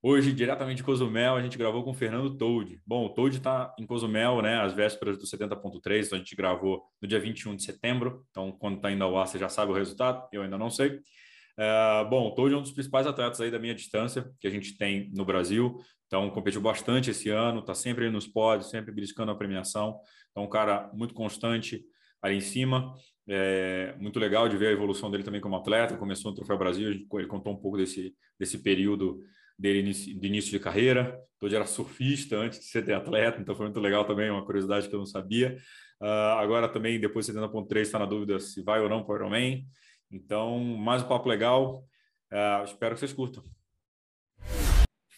[0.00, 2.80] Hoje, diretamente de Cozumel, a gente gravou com o Fernando Toad.
[2.86, 6.84] Bom, o Toad está em Cozumel, né, às vésperas do 70.3, então a gente gravou
[7.02, 8.24] no dia 21 de setembro.
[8.30, 10.90] Então, quando está indo ao ar, você já sabe o resultado, eu ainda não sei.
[10.90, 14.50] Uh, bom, o Toad é um dos principais atletas aí da minha distância que a
[14.50, 15.76] gente tem no Brasil.
[16.06, 19.98] Então, competiu bastante esse ano, está sempre nos pódios, sempre beliscando a premiação.
[20.30, 21.84] Então, um cara muito constante
[22.22, 22.94] ali em cima.
[23.28, 25.96] É muito legal de ver a evolução dele também como atleta.
[25.96, 29.20] Começou no Troféu Brasil, ele contou um pouco desse, desse período
[29.58, 31.18] dele de início de carreira.
[31.38, 34.94] Todd era surfista antes de ser atleta, então foi muito legal também, uma curiosidade que
[34.94, 35.56] eu não sabia.
[36.00, 39.16] Uh, agora também, depois de 70.3, está na dúvida se vai ou não para o
[39.16, 39.66] Ironman.
[40.10, 41.84] Então, mais um papo legal.
[42.32, 43.44] Uh, espero que vocês curtam.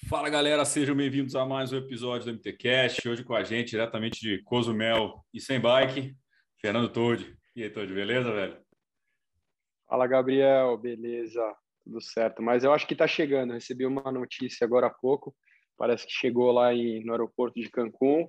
[0.09, 3.09] Fala galera, sejam bem-vindos a mais um episódio do MTCast.
[3.09, 6.17] Hoje com a gente, diretamente de Cozumel e sem bike,
[6.61, 7.37] Fernando Todd.
[7.55, 8.59] E aí, Todd, beleza, velho?
[9.87, 11.41] Fala, Gabriel, beleza?
[11.85, 12.43] Tudo certo.
[12.43, 13.53] Mas eu acho que está chegando.
[13.53, 15.35] Recebi uma notícia agora há pouco.
[15.77, 18.29] Parece que chegou lá em, no aeroporto de Cancún.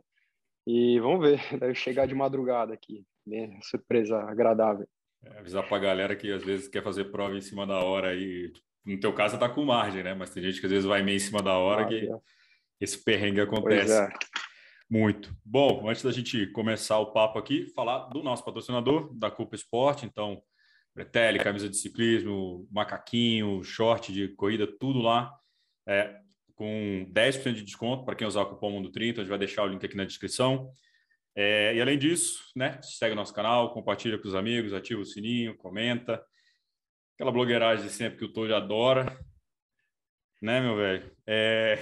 [0.65, 3.05] E vamos ver, deve chegar de madrugada aqui.
[3.25, 3.59] Né?
[3.63, 4.87] Surpresa agradável.
[5.23, 8.15] É, avisar para a galera que às vezes quer fazer prova em cima da hora
[8.15, 8.51] e
[8.83, 10.15] no teu caso tá com margem, né?
[10.15, 12.17] Mas tem gente que às vezes vai meio em cima da hora ah, que é.
[12.79, 13.93] esse perrengue acontece.
[13.93, 14.09] É.
[14.89, 15.33] Muito.
[15.45, 20.05] Bom, antes da gente começar o papo aqui, falar do nosso patrocinador, da Culpa Esporte.
[20.05, 20.41] Então,
[20.93, 25.33] bretelle, camisa de ciclismo, macaquinho, short de corrida, tudo lá
[25.87, 26.19] é,
[26.55, 29.21] com 10% de desconto para quem usar o cupom Mundo 30.
[29.21, 30.71] A gente vai deixar o link aqui na descrição.
[31.35, 35.57] É, e além disso, né, segue nosso canal, compartilha com os amigos, ativa o sininho,
[35.57, 36.23] comenta.
[37.15, 39.17] Aquela blogueiragem de sempre que o Toad adora.
[40.41, 41.11] Né, meu velho?
[41.25, 41.77] É...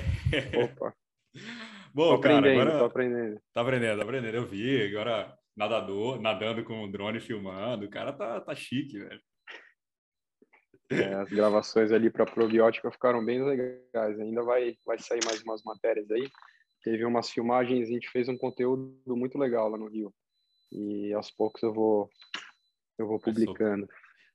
[0.64, 0.94] Opa!
[1.94, 2.78] Bom, tô cara, agora...
[2.78, 3.42] Tô aprendendo.
[3.52, 4.36] Tá aprendendo, tá aprendendo.
[4.36, 7.86] Eu vi, agora nadador, nadando com o drone filmando.
[7.86, 9.22] O cara tá, tá chique, velho.
[10.90, 14.19] É, as gravações ali para probiótica ficaram bem legais.
[14.19, 16.31] Ainda vai, vai sair mais umas matérias aí.
[16.81, 20.14] Teve umas filmagens, a gente fez um conteúdo muito legal lá no Rio.
[20.72, 22.09] E aos poucos eu vou
[22.98, 23.88] eu vou publicando.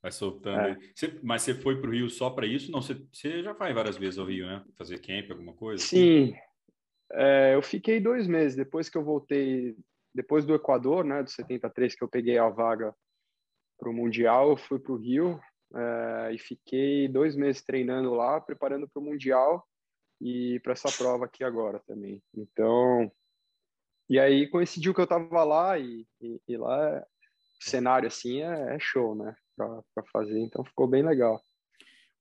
[0.02, 0.58] Vai soltando.
[0.58, 0.78] É.
[0.94, 2.70] Você, mas você foi para o Rio só para isso?
[2.70, 4.62] Não, você, você já vai várias vezes ao Rio, né?
[4.76, 5.82] Fazer camp, alguma coisa?
[5.82, 6.34] Sim.
[7.12, 8.54] É, eu fiquei dois meses.
[8.54, 9.74] Depois que eu voltei
[10.14, 12.94] depois do Equador, né, do 73, que eu peguei a vaga
[13.78, 15.40] para o Mundial, eu fui para o Rio
[15.74, 19.66] é, e fiquei dois meses treinando lá, preparando para o Mundial
[20.20, 22.22] e para essa prova aqui agora também.
[22.32, 23.10] Então,
[24.08, 27.02] e aí coincidiu que eu estava lá e, e, e, lá
[27.60, 30.38] o cenário assim é, é show, né, para fazer.
[30.38, 31.42] Então ficou bem legal.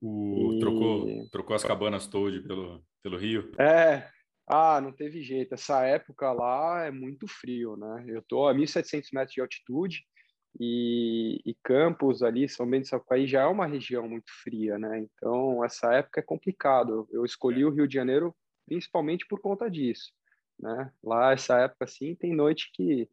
[0.02, 0.60] O, e...
[0.60, 3.52] trocou, trocou as cabanas Toad pelo, pelo Rio?
[3.60, 4.10] É,
[4.48, 5.54] ah, não teve jeito.
[5.54, 8.06] Essa época lá é muito frio, né?
[8.08, 10.04] Eu tô a 1.700 metros de altitude
[10.60, 15.00] e, e Campos ali, São Bento de Sapucaí, já é uma região muito fria, né?
[15.00, 17.08] Então, essa época é complicado.
[17.12, 20.12] Eu escolhi o Rio de Janeiro principalmente por conta disso,
[20.60, 20.92] né?
[21.04, 23.10] Lá, essa época, assim, tem noite que,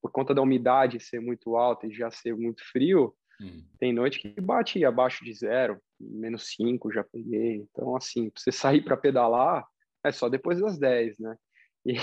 [0.00, 3.64] por conta da umidade ser muito alta e já ser muito frio, hum.
[3.78, 7.56] tem noite que bate abaixo de zero, menos cinco já peguei.
[7.56, 9.66] Então, assim, pra você sair para pedalar
[10.04, 11.36] é só depois das 10, né?
[11.86, 11.94] E,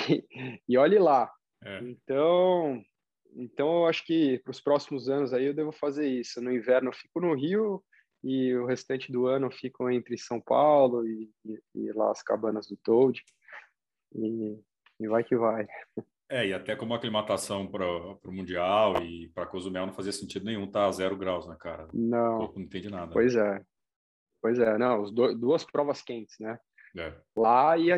[0.67, 1.31] e olhe lá.
[1.63, 1.79] É.
[1.83, 2.83] Então,
[3.35, 6.41] então, eu acho que para os próximos anos aí eu devo fazer isso.
[6.41, 7.83] No inverno eu fico no Rio
[8.23, 12.23] e o restante do ano eu fico entre São Paulo e, e, e lá as
[12.23, 13.21] cabanas do Toad.
[14.15, 14.59] E,
[14.99, 15.67] e vai que vai.
[16.29, 20.65] É, e até como aclimatação para o Mundial e para Cozumel não fazia sentido nenhum
[20.65, 21.87] tá a zero graus, né, cara?
[21.93, 22.35] Não.
[22.35, 23.13] O corpo não entende nada.
[23.13, 23.61] Pois é.
[24.41, 26.59] Pois é, não, do, duas provas quentes, né?
[26.97, 27.13] É.
[27.35, 27.91] Lá, e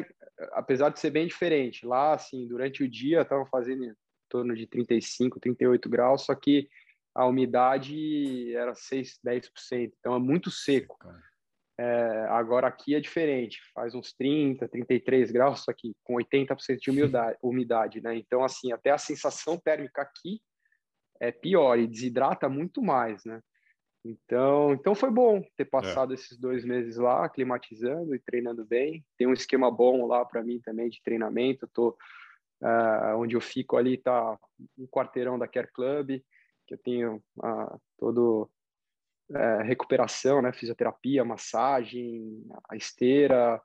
[0.51, 3.93] apesar de ser bem diferente, lá, assim, durante o dia estavam fazendo em
[4.27, 6.67] torno de 35, 38 graus, só que
[7.15, 10.97] a umidade era 6, 10%, então é muito seco.
[11.77, 16.91] É, agora aqui é diferente, faz uns 30, 33 graus, só que com 80% de
[16.91, 18.15] umidade, umidade, né?
[18.15, 20.41] Então, assim, até a sensação térmica aqui
[21.21, 23.41] é pior e desidrata muito mais, né?
[24.03, 25.65] Então, então foi bom ter é.
[25.65, 26.15] passado é.
[26.15, 29.05] esses dois meses lá, climatizando e treinando bem.
[29.17, 31.65] Tem um esquema bom lá para mim também de treinamento.
[31.65, 31.89] Eu tô
[32.61, 34.37] uh, onde eu fico ali tá
[34.77, 36.21] um quarteirão da Care Club,
[36.65, 38.49] que eu tenho uh, todo
[39.31, 43.61] uh, recuperação, né, fisioterapia, massagem, a esteira,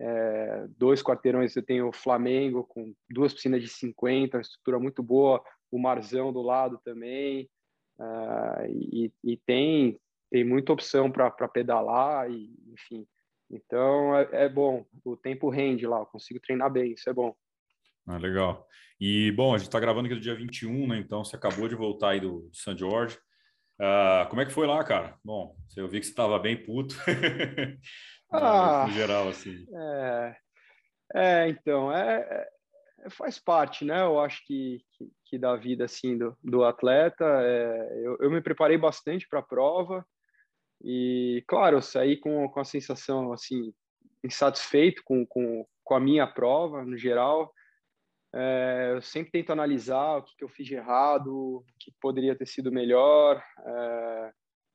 [0.00, 5.42] é, dois quarteirões eu tenho o Flamengo com duas piscinas de 50, estrutura muito boa,
[5.72, 7.50] o Marzão do lado também,
[7.98, 9.98] uh, e, e, tem
[10.30, 13.06] tem muita opção para pedalar e enfim.
[13.50, 17.34] Então é, é, bom, o tempo rende lá, eu consigo treinar bem, isso é bom.
[18.06, 18.66] Ah, legal.
[19.00, 20.98] E bom, a gente está gravando aqui no dia 21, né?
[20.98, 23.18] Então você acabou de voltar aí do, de São Jorge.
[23.80, 25.16] Uh, como é que foi lá, cara?
[25.24, 26.96] Bom, eu vi que você estava bem puto.
[28.32, 29.66] ah, no geral, assim.
[29.72, 30.36] É,
[31.14, 32.48] é então, é, é,
[33.10, 34.02] faz parte, né?
[34.02, 37.24] Eu acho que, que, que da vida, assim, do, do atleta.
[37.24, 40.06] É, eu, eu me preparei bastante para a prova.
[40.82, 43.72] E, claro, saí com, com a sensação, assim,
[44.24, 47.52] insatisfeito com, com, com a minha prova, no geral.
[48.34, 52.36] É, eu sempre tento analisar o que, que, eu fiz de errado, o que poderia
[52.36, 53.42] ter sido melhor.
[53.64, 54.32] É,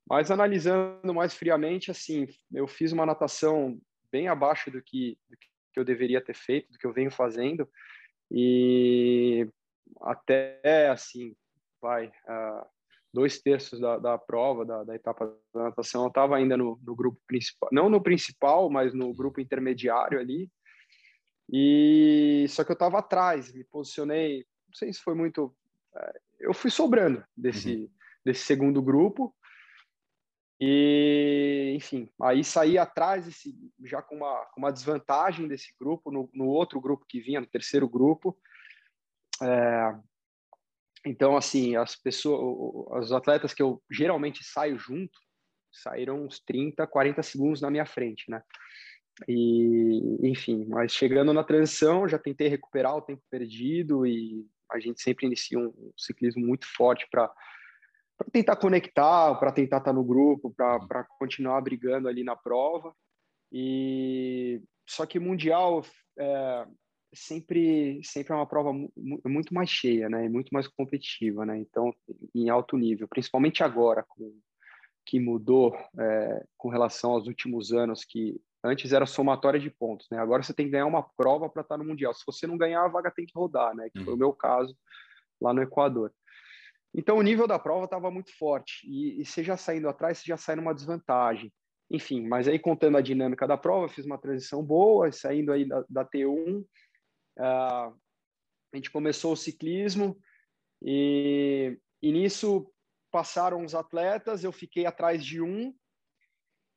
[0.10, 3.80] mas analisando mais friamente, assim, eu fiz uma natação
[4.12, 7.68] bem abaixo do que, do que eu deveria ter feito, do que eu venho fazendo.
[8.34, 9.48] E
[10.02, 11.36] até, assim,
[11.80, 12.66] vai, uh,
[13.14, 16.96] dois terços da, da prova, da, da, etapa da natação, eu estava ainda no, no,
[16.96, 20.50] grupo principal, não no principal, mas no grupo intermediário ali.
[21.52, 25.56] E só que eu estava atrás, me posicionei, não sei se foi muito,
[25.96, 27.90] é, eu fui sobrando desse uhum.
[28.26, 29.36] desse segundo grupo.
[30.66, 36.30] E, enfim, aí saí atrás desse, já com uma, com uma desvantagem desse grupo, no,
[36.34, 38.40] no outro grupo que vinha, no terceiro grupo.
[39.42, 39.94] É,
[41.06, 45.20] então, assim, as pessoas, os atletas que eu geralmente saio junto,
[45.70, 48.42] saíram uns 30, 40 segundos na minha frente, né?
[49.28, 55.02] E, enfim, mas chegando na transição, já tentei recuperar o tempo perdido e a gente
[55.02, 57.30] sempre inicia um ciclismo muito forte para
[58.32, 62.94] tentar conectar, para tentar estar tá no grupo, para continuar brigando ali na prova.
[63.52, 65.86] E só que mundial
[66.18, 66.68] é,
[67.14, 68.74] sempre sempre é uma prova
[69.26, 70.28] muito mais cheia, né?
[70.28, 71.58] Muito mais competitiva, né?
[71.58, 71.94] Então,
[72.34, 74.40] em alto nível, principalmente agora com
[75.06, 80.18] que mudou é, com relação aos últimos anos, que antes era somatória de pontos, né?
[80.18, 82.14] Agora você tem que ganhar uma prova para estar no mundial.
[82.14, 83.90] Se você não ganhar, a vaga tem que rodar, né?
[83.90, 84.06] Que uhum.
[84.06, 84.20] foi o uhum.
[84.20, 84.76] meu caso
[85.42, 86.12] lá no Equador.
[86.96, 90.26] Então, o nível da prova estava muito forte e, e você já saindo atrás, você
[90.28, 91.52] já sai numa desvantagem.
[91.90, 95.84] Enfim, mas aí contando a dinâmica da prova, fiz uma transição boa, saindo aí da,
[95.90, 96.64] da T1,
[97.38, 97.90] Uh,
[98.72, 100.18] a gente começou o ciclismo
[100.82, 102.72] e, e nisso
[103.12, 105.74] passaram os atletas, eu fiquei atrás de um.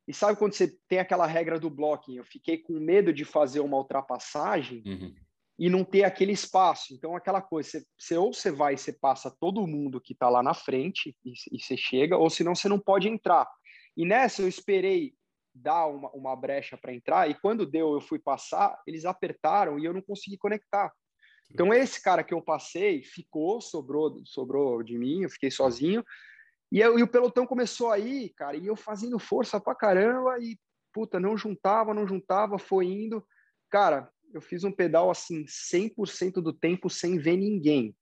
[0.06, 2.16] E sabe quando você tem aquela regra do blocking?
[2.16, 5.14] Eu fiquei com medo de fazer uma ultrapassagem uhum.
[5.58, 6.92] E não ter aquele espaço.
[6.94, 10.28] Então, aquela coisa, você, você ou você vai e você passa todo mundo que está
[10.28, 13.48] lá na frente e, e, você chega, ou senão você não pode entrar.
[13.96, 15.14] E nessa eu esperei
[15.54, 19.86] dar uma, uma brecha para entrar, e quando deu, eu fui passar, eles apertaram e
[19.86, 20.92] eu não consegui conectar.
[21.50, 26.04] Então, esse cara que eu passei ficou, sobrou, sobrou de mim, eu fiquei sozinho,
[26.70, 30.58] e, eu, e o pelotão começou aí, cara, e eu fazendo força pra caramba, e
[30.92, 33.24] puta, não juntava, não juntava, foi indo.
[33.70, 37.94] Cara, eu fiz um pedal assim, 100% do tempo sem ver ninguém.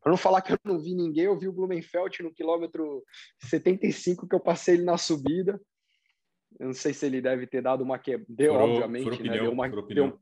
[0.00, 3.04] Para não falar que eu não vi ninguém, eu vi o Blumenfeld no quilômetro
[3.44, 5.60] 75 que eu passei ele na subida.
[6.58, 9.32] Eu não sei se ele deve ter dado uma que deu, furou, obviamente, furou né?
[9.32, 10.20] deu uma deu...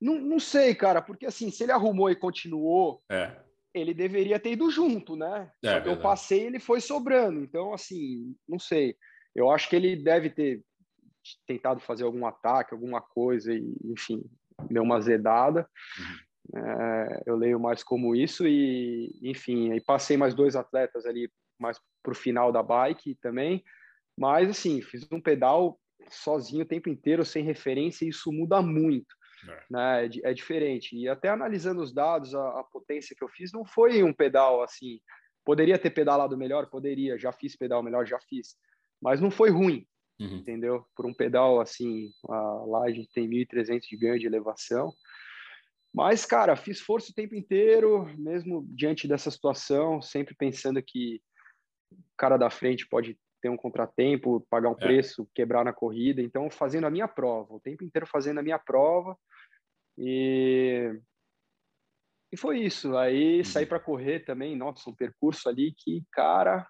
[0.00, 3.36] Não, não sei, cara, porque assim, se ele arrumou e continuou, é.
[3.72, 5.52] ele deveria ter ido junto, né?
[5.62, 7.40] É, Só que eu passei, ele foi sobrando.
[7.40, 8.96] Então, assim, não sei.
[9.34, 10.64] Eu acho que ele deve ter
[11.46, 14.24] tentado fazer algum ataque, alguma coisa, e, enfim,
[14.68, 15.68] deu uma zedada.
[15.98, 16.30] Uhum.
[16.52, 21.78] É, eu leio mais como isso e, enfim, aí passei mais dois atletas ali mais
[22.02, 23.62] para o final da bike também.
[24.16, 29.14] Mas, assim, fiz um pedal sozinho o tempo inteiro, sem referência, e isso muda muito.
[29.48, 29.64] É.
[29.70, 30.06] Né?
[30.06, 30.96] É, é diferente.
[30.96, 34.62] E até analisando os dados, a, a, potência que eu fiz não foi um pedal
[34.62, 35.00] assim.
[35.44, 36.66] Poderia ter pedalado melhor?
[36.66, 37.18] Poderia.
[37.18, 38.06] Já fiz pedal melhor?
[38.06, 38.56] Já fiz.
[39.00, 39.86] Mas não foi ruim,
[40.20, 40.36] uhum.
[40.36, 40.84] entendeu?
[40.94, 44.92] Por um pedal assim, a, lá a gente tem 1.300 de ganho de elevação.
[45.92, 51.20] Mas, cara, fiz força o tempo inteiro, mesmo diante dessa situação, sempre pensando que
[51.90, 54.76] o cara da frente pode ter um contratempo, pagar um é.
[54.76, 56.22] preço, quebrar na corrida.
[56.22, 59.16] Então, fazendo a minha prova, o tempo inteiro fazendo a minha prova.
[59.98, 60.96] E,
[62.32, 62.96] e foi isso.
[62.96, 63.44] Aí uhum.
[63.44, 64.56] saí para correr também.
[64.56, 66.68] Nossa, um percurso ali que, cara,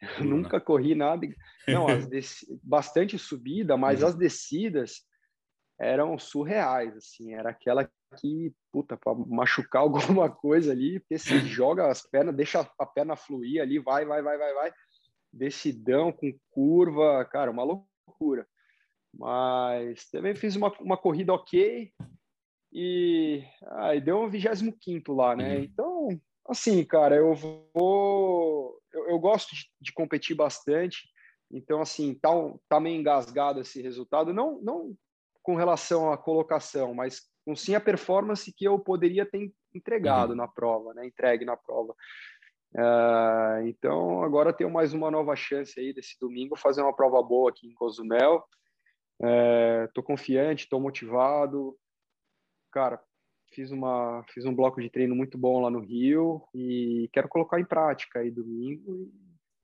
[0.18, 1.26] eu nunca corri nada.
[1.66, 1.86] Não,
[2.62, 4.08] bastante subida, mas uhum.
[4.08, 5.02] as descidas
[5.80, 7.34] eram surreais, assim.
[7.34, 12.68] Era aquela que, puta, para machucar alguma coisa ali, porque você joga as pernas, deixa
[12.78, 14.72] a perna fluir ali, vai, vai, vai, vai, vai
[15.32, 18.46] decidão, com curva, cara, uma loucura.
[19.14, 21.92] Mas também fiz uma, uma corrida ok
[22.72, 23.42] e
[23.76, 25.56] aí deu um 25 lá, né?
[25.56, 25.62] Uhum.
[25.62, 28.77] Então, assim, cara, eu vou.
[28.92, 31.08] Eu, eu gosto de, de, competir bastante.
[31.50, 32.30] Então, assim, tá,
[32.68, 34.32] tá meio engasgado esse resultado.
[34.32, 34.94] Não, não
[35.42, 40.36] com relação à colocação, mas com sim a performance que eu poderia ter entregado uhum.
[40.36, 41.06] na prova, né?
[41.06, 41.94] Entregue na prova.
[42.74, 47.50] Uh, então, agora tenho mais uma nova chance aí desse domingo, fazer uma prova boa
[47.50, 48.44] aqui em Cozumel.
[49.86, 51.76] Estou uh, confiante, estou motivado.
[52.70, 53.02] Cara,
[53.58, 57.58] fiz, uma, fiz um bloco de treino muito bom lá no Rio e quero colocar
[57.58, 59.10] em prática aí domingo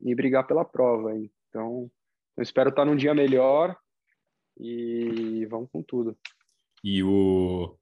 [0.01, 1.15] e, e brigar pela prova.
[1.17, 1.89] Então,
[2.37, 3.77] eu espero estar num dia melhor
[4.59, 6.19] e vamos com tudo.
[6.83, 7.79] E o,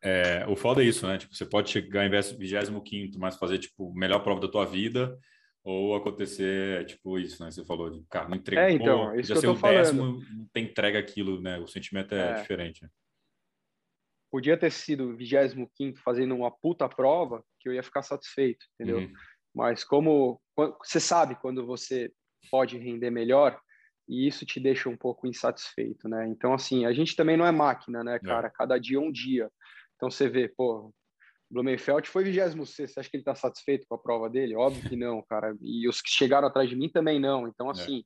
[0.00, 1.18] é, o foda é isso, né?
[1.18, 5.18] Tipo, você pode chegar em 25 mas fazer, tipo, melhor prova da tua vida,
[5.64, 7.50] ou acontecer, tipo, isso, né?
[7.50, 8.70] Você falou de, cara, não entrega.
[8.70, 11.58] É, então, já tô o décimo, não tem entrega aquilo, né?
[11.58, 12.34] O sentimento é, é.
[12.34, 12.84] diferente.
[12.84, 12.88] Né?
[14.30, 18.98] Podia ter sido 25 fazendo uma puta prova, que eu ia ficar satisfeito, entendeu?
[18.98, 19.12] Uhum.
[19.54, 20.40] Mas como
[20.78, 22.12] você sabe quando você
[22.50, 23.58] pode render melhor,
[24.08, 26.26] e isso te deixa um pouco insatisfeito, né?
[26.28, 28.18] Então, assim, a gente também não é máquina, né, é.
[28.18, 28.48] cara?
[28.48, 28.50] É.
[28.50, 29.50] Cada dia é um dia.
[29.96, 30.92] Então, você vê, pô,
[31.50, 34.54] Blumenfeld foi 26, você acha que ele está satisfeito com a prova dele?
[34.54, 35.56] Óbvio que não, cara.
[35.60, 37.48] E os que chegaram atrás de mim também não.
[37.48, 37.70] Então, é.
[37.70, 38.02] assim, é.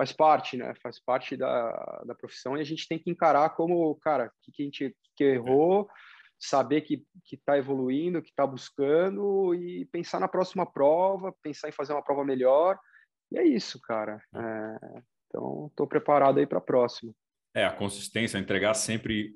[0.00, 0.72] Faz parte, né?
[0.82, 4.62] Faz parte da, da profissão e a gente tem que encarar como, cara, que, que
[4.62, 5.90] a gente que errou,
[6.38, 11.92] saber que está evoluindo, que está buscando e pensar na próxima prova, pensar em fazer
[11.92, 12.78] uma prova melhor.
[13.30, 14.22] E é isso, cara.
[14.34, 14.38] É.
[14.38, 17.12] é então, estou preparado aí para a próxima.
[17.54, 19.34] É, a consistência, entregar sempre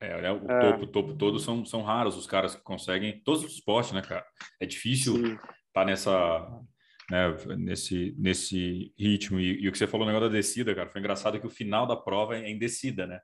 [0.00, 0.72] é, né, o é.
[0.72, 4.24] topo, topo todo são, são raros os caras que conseguem, todos os esportes, né, cara?
[4.58, 5.42] É difícil estar
[5.72, 6.62] tá nessa,
[7.10, 9.38] né, nesse, nesse ritmo.
[9.38, 11.50] E, e, o que você falou no negócio da descida, cara, foi engraçado que o
[11.50, 13.20] final da prova é em descida, né?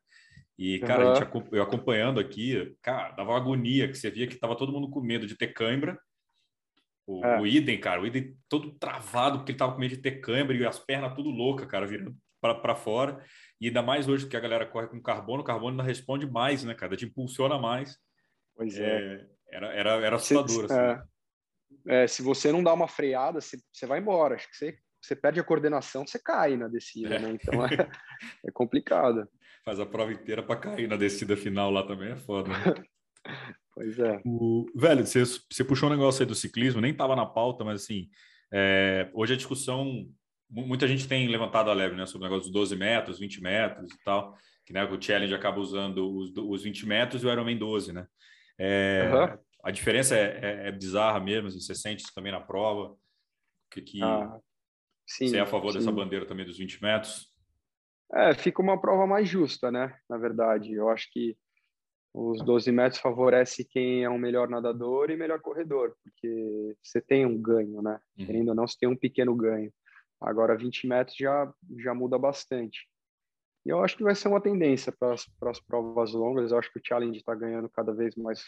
[0.58, 1.12] E, cara, uhum.
[1.12, 4.72] a gente, eu acompanhando aqui, cara, dava uma agonia que você via que tava todo
[4.72, 5.98] mundo com medo de ter cãibra
[7.06, 7.40] o, é.
[7.40, 10.56] o Idem, cara, o Idem todo travado, porque ele tava com medo de ter câimbra
[10.56, 13.24] e as pernas tudo louca, cara, virando para fora.
[13.60, 16.64] E ainda mais hoje que a galera corre com carbono, o carbono ainda responde mais,
[16.64, 16.96] né, cara?
[16.96, 17.98] Te impulsiona mais.
[18.56, 19.14] Pois é.
[19.14, 20.74] é era, era, era assustador, assim.
[20.74, 21.02] É,
[21.86, 24.34] é, se você não dá uma freada, você, você vai embora.
[24.34, 27.30] Acho que você, você perde a coordenação, você cai na descida, né?
[27.30, 27.88] Então é,
[28.46, 29.28] é complicado.
[29.64, 32.50] Faz a prova inteira para cair na descida final lá também é foda.
[32.50, 32.56] Né?
[33.74, 34.20] Pois é.
[34.26, 37.82] O, velho, você, você puxou um negócio aí do ciclismo, nem estava na pauta, mas
[37.82, 38.10] assim,
[38.52, 40.06] é, hoje a discussão,
[40.50, 43.90] muita gente tem levantado a leve, né, sobre o negócio dos 12 metros, 20 metros
[43.90, 44.36] e tal,
[44.66, 48.06] que né, o Challenge acaba usando os, os 20 metros e o Ironman 12, né?
[48.58, 49.38] É, uhum.
[49.62, 52.96] A diferença é, é, é, bizarra mesmo, assim, você sente isso também na prova,
[53.70, 54.38] que, que ah,
[55.06, 55.78] sim, você é a favor sim.
[55.78, 57.32] dessa bandeira também dos 20 metros?
[58.12, 59.96] É, fica uma prova mais justa, né?
[60.08, 61.36] Na verdade, eu acho que
[62.12, 67.24] os 12 metros favorece quem é um melhor nadador e melhor corredor, porque você tem
[67.24, 67.98] um ganho, né?
[68.18, 68.26] Uhum.
[68.26, 69.72] Querendo ou não, você tem um pequeno ganho.
[70.20, 72.86] Agora, 20 metros já, já muda bastante.
[73.64, 76.50] E eu acho que vai ser uma tendência para as provas longas.
[76.50, 78.42] Eu acho que o Challenge está ganhando cada vez mais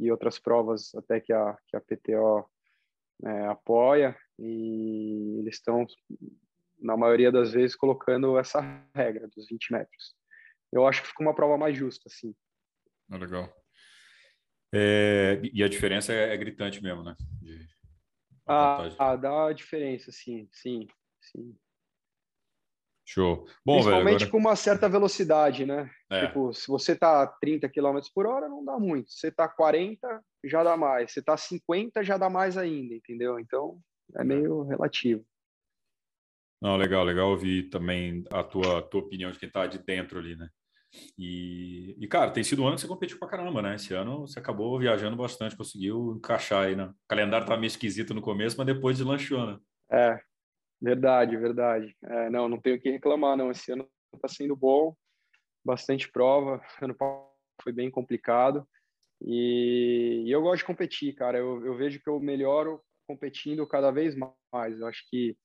[0.00, 2.48] e outras provas até que a, que a PTO
[3.24, 4.16] é, apoia.
[4.38, 5.86] E eles estão,
[6.80, 8.60] na maioria das vezes, colocando essa
[8.94, 10.18] regra dos 20 metros
[10.72, 12.34] eu acho que ficou uma prova mais justa, assim.
[13.10, 13.52] Ah, legal.
[14.72, 17.16] É, e a diferença é, é gritante mesmo, né?
[17.40, 17.68] De,
[18.46, 20.86] ah, ah, dá a diferença, sim, sim,
[21.20, 21.56] sim.
[23.12, 23.44] Show.
[23.66, 24.30] Bom, Principalmente agora...
[24.30, 25.90] com uma certa velocidade, né?
[26.08, 26.26] É.
[26.26, 29.10] Tipo, se você tá 30 km por hora, não dá muito.
[29.10, 31.10] Se você tá 40, já dá mais.
[31.10, 33.40] Se você tá 50, já dá mais ainda, entendeu?
[33.40, 33.80] Então,
[34.16, 35.26] é meio relativo.
[36.62, 40.36] Não, legal, legal ouvir também a tua, tua opinião de quem tá de dentro ali,
[40.36, 40.48] né?
[41.18, 43.74] E, e, cara, tem sido um ano que você competiu pra caramba, né?
[43.74, 46.84] Esse ano você acabou viajando bastante, conseguiu encaixar aí, né?
[46.84, 49.58] O calendário tá meio esquisito no começo, mas depois deslanchou, né?
[49.90, 50.20] É,
[50.80, 51.96] verdade, verdade.
[52.02, 53.50] É, não, não tenho o que reclamar, não.
[53.50, 53.88] Esse ano
[54.20, 54.94] tá sendo bom,
[55.64, 56.62] bastante prova.
[56.80, 56.96] Ano
[57.62, 58.66] foi bem complicado.
[59.22, 61.38] E, e eu gosto de competir, cara.
[61.38, 64.14] Eu, eu vejo que eu melhoro competindo cada vez
[64.52, 64.80] mais.
[64.80, 65.36] Eu acho que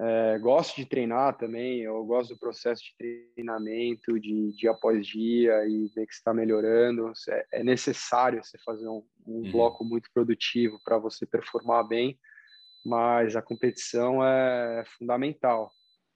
[0.00, 5.66] é, gosto de treinar também, eu gosto do processo de treinamento, de dia após dia
[5.66, 7.12] e ver que está melhorando.
[7.28, 9.52] É, é necessário você fazer um, um uhum.
[9.52, 12.18] bloco muito produtivo para você performar bem,
[12.84, 15.70] mas a competição é fundamental,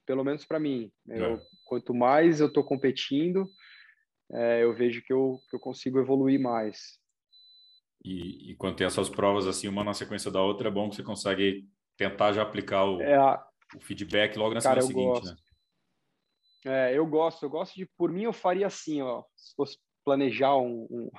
[0.07, 0.91] pelo menos para mim.
[1.07, 1.41] Eu, é.
[1.65, 3.49] Quanto mais eu estou competindo,
[4.33, 6.99] é, eu vejo que eu, que eu consigo evoluir mais.
[8.05, 10.97] E, e, quando tem essas provas assim, uma na sequência da outra, é bom que
[10.97, 13.45] você consegue tentar já aplicar o, é a,
[13.75, 15.27] o feedback logo na Cara, semana seguinte, gosto.
[15.27, 15.37] né?
[16.67, 20.57] É, eu gosto, eu gosto de, por mim, eu faria assim, ó, se fosse planejar
[20.57, 21.11] um, um,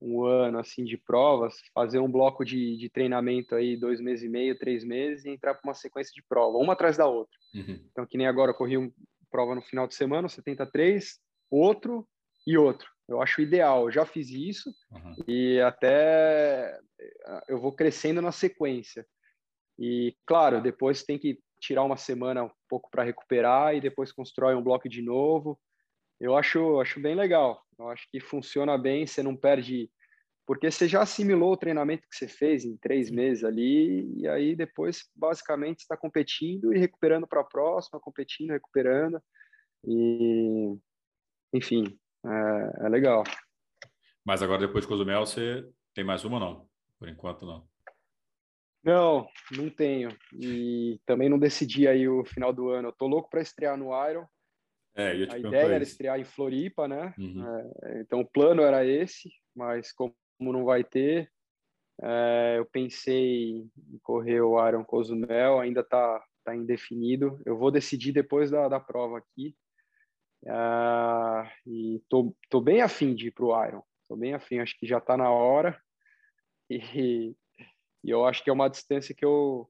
[0.00, 4.28] um ano assim de provas, fazer um bloco de, de treinamento aí dois meses e
[4.28, 7.36] meio, três meses e entrar para uma sequência de prova, uma atrás da outra.
[7.54, 7.84] Uhum.
[7.90, 8.90] Então, que nem agora eu corri uma
[9.30, 11.18] prova no final de semana, 73,
[11.50, 12.08] outro
[12.46, 12.88] e outro.
[13.08, 13.86] Eu acho ideal.
[13.86, 15.16] Eu já fiz isso uhum.
[15.28, 16.78] e até
[17.48, 19.06] eu vou crescendo na sequência.
[19.78, 24.54] E claro, depois tem que tirar uma semana um pouco para recuperar e depois constrói
[24.54, 25.58] um bloco de novo.
[26.20, 27.64] Eu acho, acho bem legal.
[27.78, 29.90] Eu acho que funciona bem, você não perde
[30.50, 34.56] porque você já assimilou o treinamento que você fez em três meses ali, e aí
[34.56, 39.22] depois, basicamente, está competindo e recuperando para a próxima, competindo, recuperando,
[39.86, 40.76] e
[41.54, 41.96] enfim,
[42.26, 43.22] é, é, legal.
[44.24, 46.68] Mas agora, depois de Cozumel, você tem mais uma ou não?
[46.98, 47.64] Por enquanto, não.
[48.82, 50.10] Não, não tenho.
[50.34, 52.88] E também não decidi aí o final do ano.
[52.88, 54.26] Eu tô louco para estrear no Iron.
[55.00, 57.14] É, a ideia era estrear em Floripa, né?
[57.18, 57.44] Uhum.
[57.84, 61.30] É, então o plano era esse, mas como não vai ter,
[62.02, 67.40] é, eu pensei em correr o Iron Cozumel, ainda tá, tá indefinido.
[67.44, 69.54] Eu vou decidir depois da, da prova aqui.
[70.42, 73.82] Uh, e tô, tô bem afim de ir pro Iron.
[74.08, 75.80] Tô bem afim, acho que já tá na hora.
[76.72, 77.34] E,
[78.04, 79.68] e eu acho que é uma distância que eu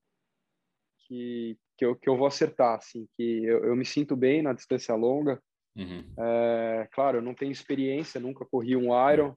[0.99, 4.52] que, que, eu, que eu vou acertar, assim, que eu, eu me sinto bem na
[4.52, 5.42] distância longa.
[5.75, 6.04] Uhum.
[6.18, 9.34] É, claro, eu não tenho experiência, nunca corri um Iron,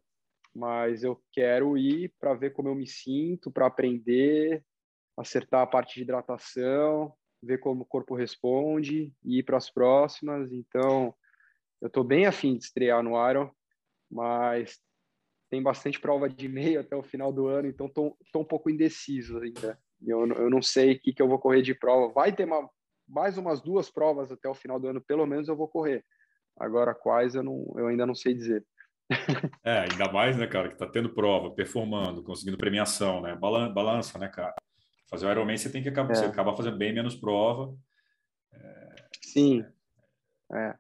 [0.53, 4.61] mas eu quero ir para ver como eu me sinto, para aprender,
[5.17, 10.51] acertar a parte de hidratação, ver como o corpo responde e ir para as próximas.
[10.51, 11.15] Então,
[11.81, 13.49] eu estou bem afim de estrear no Iron,
[14.11, 14.77] mas
[15.49, 19.37] tem bastante prova de meio até o final do ano, então estou um pouco indeciso
[19.37, 19.79] ainda.
[20.05, 22.13] Eu, eu não sei o que, que eu vou correr de prova.
[22.13, 22.69] Vai ter uma,
[23.07, 26.03] mais umas duas provas até o final do ano, pelo menos eu vou correr.
[26.59, 28.65] Agora, quais eu, não, eu ainda não sei dizer.
[29.65, 33.35] É, ainda mais, né, cara, que tá tendo prova, performando, conseguindo premiação, né?
[33.35, 34.53] Balança, né, cara?
[35.09, 36.15] Fazer o Ironman você tem que acabar, é.
[36.15, 37.73] você acaba fazendo bem menos prova.
[38.51, 39.65] É, Sim.
[40.53, 40.75] É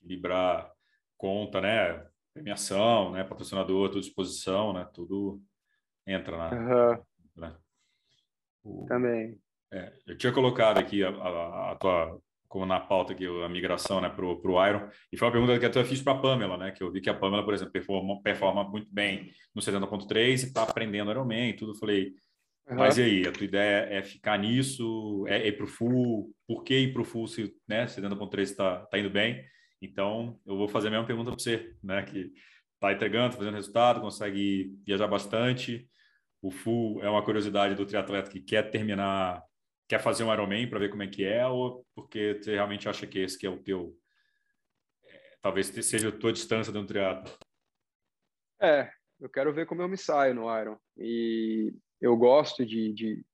[0.00, 0.72] equilibrar
[1.16, 2.06] conta, né?
[2.32, 3.22] Premiação, né?
[3.22, 4.88] Patrocinador, tudo disposição, né?
[4.92, 5.40] Tudo
[6.06, 6.50] entra na.
[6.50, 7.02] Uhum.
[8.70, 9.36] O, Também.
[9.72, 14.00] É, eu tinha colocado aqui a, a, a, tua como na pauta aqui a migração,
[14.00, 16.72] né, pro pro Iron e foi uma pergunta que eu fiz para a Pamela, né,
[16.72, 20.34] que eu vi que a Pamela, por exemplo, performa, performa muito bem no 70.3 e
[20.34, 21.72] está aprendendo Ironman e tudo.
[21.72, 22.12] Eu falei,
[22.70, 22.76] Uhum.
[22.76, 26.32] Mas e aí, a tua ideia é ficar nisso, é ir para o full?
[26.46, 29.44] Por que ir para o full se né, 70.3 está tá indo bem?
[29.82, 32.02] Então, eu vou fazer a mesma pergunta para você, né?
[32.02, 32.30] Que
[32.74, 35.88] está entregando, tá fazendo resultado, consegue viajar bastante.
[36.42, 39.44] O full é uma curiosidade do triatleta que quer terminar,
[39.88, 43.06] quer fazer um Ironman para ver como é que é, ou porque você realmente acha
[43.06, 43.94] que esse que é o teu,
[45.04, 47.30] é, talvez seja a tua distância dentro do triatlo?
[48.60, 50.78] É, eu quero ver como eu me saio no Iron.
[50.96, 53.24] E eu gosto de, de,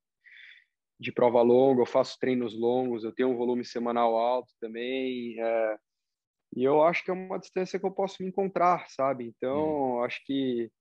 [0.99, 5.39] de prova longa, eu faço treinos longos, eu tenho um volume semanal alto também.
[5.39, 5.77] É,
[6.55, 9.25] e eu acho que é uma distância que eu posso me encontrar, sabe?
[9.25, 10.03] Então, hum.
[10.03, 10.71] acho que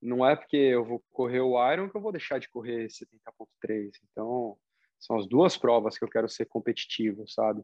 [0.00, 3.90] não é porque eu vou correr o Iron que eu vou deixar de correr 70.3.
[4.10, 4.56] Então,
[4.98, 7.62] são as duas provas que eu quero ser competitivo, sabe?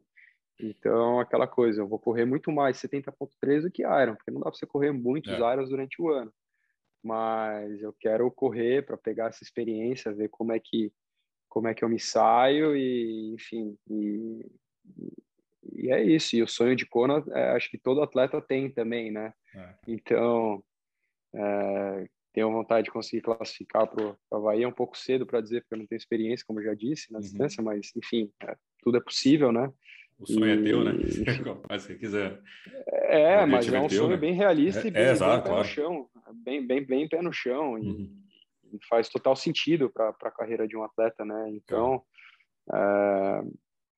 [0.59, 4.49] Então, aquela coisa, eu vou correr muito mais 70.3 do que Iron, porque não dá
[4.49, 5.53] para você correr muitos é.
[5.53, 6.33] Irons durante o ano.
[7.03, 10.91] Mas eu quero correr para pegar essa experiência, ver como é que
[11.47, 14.45] como é que eu me saio e, enfim, e,
[15.71, 16.35] e é isso.
[16.35, 19.33] E o sonho de Kona, é, acho que todo atleta tem também, né?
[19.55, 19.75] É.
[19.87, 20.61] Então,
[21.33, 24.63] é, tenho vontade de conseguir classificar para o Havaí.
[24.63, 27.09] É um pouco cedo para dizer, porque eu não tenho experiência, como eu já disse,
[27.09, 27.23] na uhum.
[27.23, 29.71] distância, mas, enfim, é, tudo é possível, né?
[30.19, 30.91] O sonho e, é teu, né?
[31.69, 32.41] Mas se quiser.
[32.85, 34.17] É, mas é um teu, sonho né?
[34.17, 35.63] bem realista é, e bem, é, exato, bem pé claro.
[35.63, 36.09] no chão.
[36.33, 37.77] Bem, bem, bem pé no chão.
[37.77, 38.23] E, uhum.
[38.73, 41.49] e faz total sentido para a carreira de um atleta, né?
[41.51, 42.03] Então,
[42.73, 43.41] é,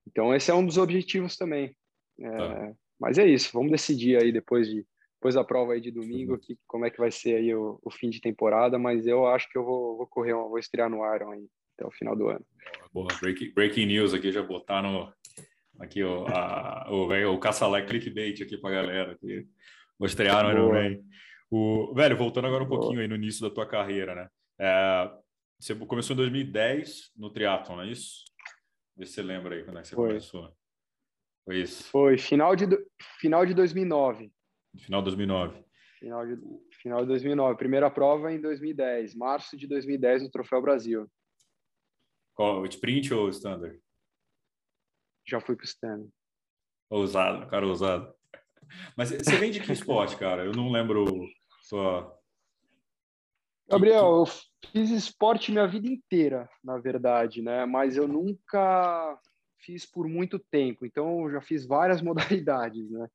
[0.06, 1.74] então, esse é um dos objetivos também.
[2.20, 2.72] É, tá.
[3.00, 4.84] Mas é isso, vamos decidir aí depois de
[5.18, 7.90] depois da prova aí de domingo que, como é que vai ser aí o, o,
[7.90, 11.32] fim de temporada, mas eu acho que eu vou, vou correr, vou estrear no Iron
[11.32, 12.44] aí até o final do ano.
[12.92, 15.12] Boa, breaking, breaking news aqui, já botar no
[15.80, 19.46] aqui ó, a, o, o caçalé clickbait aqui pra galera aqui.
[19.98, 21.00] Vou estrear no Iron Man.
[21.50, 24.28] O, velho, voltando agora um pouquinho aí no início da tua carreira, né?
[24.60, 25.10] É,
[25.58, 28.24] você começou em 2010 no triatlon, não é isso?
[28.96, 30.08] Vê se você lembra aí quando é que você Foi.
[30.08, 30.52] começou.
[31.44, 31.84] Foi isso?
[31.84, 32.66] Foi final de,
[33.18, 34.30] final de 2009.
[34.78, 35.64] Final de 2009.
[35.98, 36.38] Final de,
[36.80, 37.56] final de 2009.
[37.56, 39.14] Primeira prova em 2010.
[39.14, 41.10] Março de 2010 no Troféu Brasil.
[42.34, 42.64] Qual?
[42.66, 43.80] Sprint ou Standard?
[45.26, 46.10] Já fui para o Standard.
[46.88, 48.14] Ousado, cara ousado.
[48.96, 50.44] Mas você vem de que esporte, cara?
[50.44, 51.04] Eu não lembro
[51.62, 52.16] sua.
[53.68, 54.24] Gabriel, eu
[54.72, 57.66] fiz esporte minha vida inteira, na verdade, né?
[57.66, 59.18] Mas eu nunca
[59.58, 60.86] fiz por muito tempo.
[60.86, 63.08] Então, eu já fiz várias modalidades, né?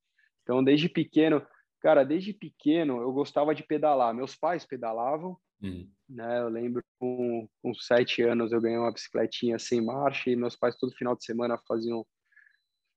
[0.43, 1.45] Então, desde pequeno,
[1.84, 4.13] cara, desde pequeno eu gostava de pedalar.
[4.13, 5.88] Meus pais pedalavam, uhum.
[6.10, 6.39] né?
[6.39, 10.78] Eu lembro com, com sete anos eu ganhei uma bicicletinha sem marcha e meus pais
[10.78, 12.06] todo final de semana faziam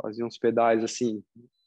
[0.01, 1.23] faziam uns pedais assim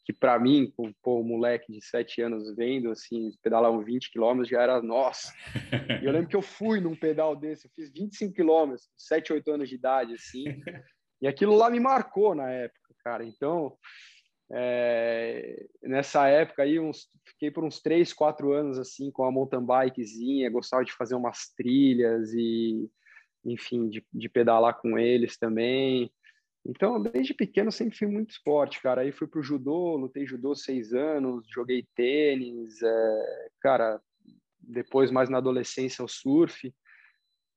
[0.09, 4.09] que para mim, com pô, um moleque de sete anos vendo, assim, pedalar uns 20
[4.09, 5.31] quilômetros já era, nossa.
[6.01, 9.51] E eu lembro que eu fui num pedal desse, eu fiz 25 quilômetros, 7, 8
[9.51, 10.45] anos de idade, assim,
[11.21, 13.23] e aquilo lá me marcou na época, cara.
[13.23, 13.77] Então,
[14.51, 19.63] é, nessa época aí, uns, fiquei por uns 3, 4 anos, assim, com a mountain
[19.63, 22.89] bikezinha, gostava de fazer umas trilhas e,
[23.45, 26.11] enfim, de, de pedalar com eles também.
[26.65, 29.01] Então, desde pequeno, sempre fui muito esporte, cara.
[29.01, 34.01] Aí fui pro judô, lutei judô seis anos, joguei tênis, é, cara.
[34.59, 36.73] Depois, mais na adolescência, o surf.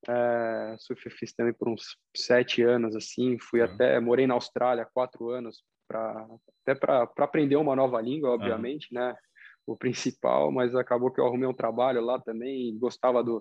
[0.09, 3.38] É, surf eu fiz também por uns sete anos, assim.
[3.38, 3.66] Fui uhum.
[3.66, 6.27] até, morei na Austrália quatro anos, pra,
[6.62, 9.01] até para aprender uma nova língua, obviamente, uhum.
[9.01, 9.16] né?
[9.64, 12.77] O principal, mas acabou que eu arrumei um trabalho lá também.
[12.79, 13.40] Gostava do,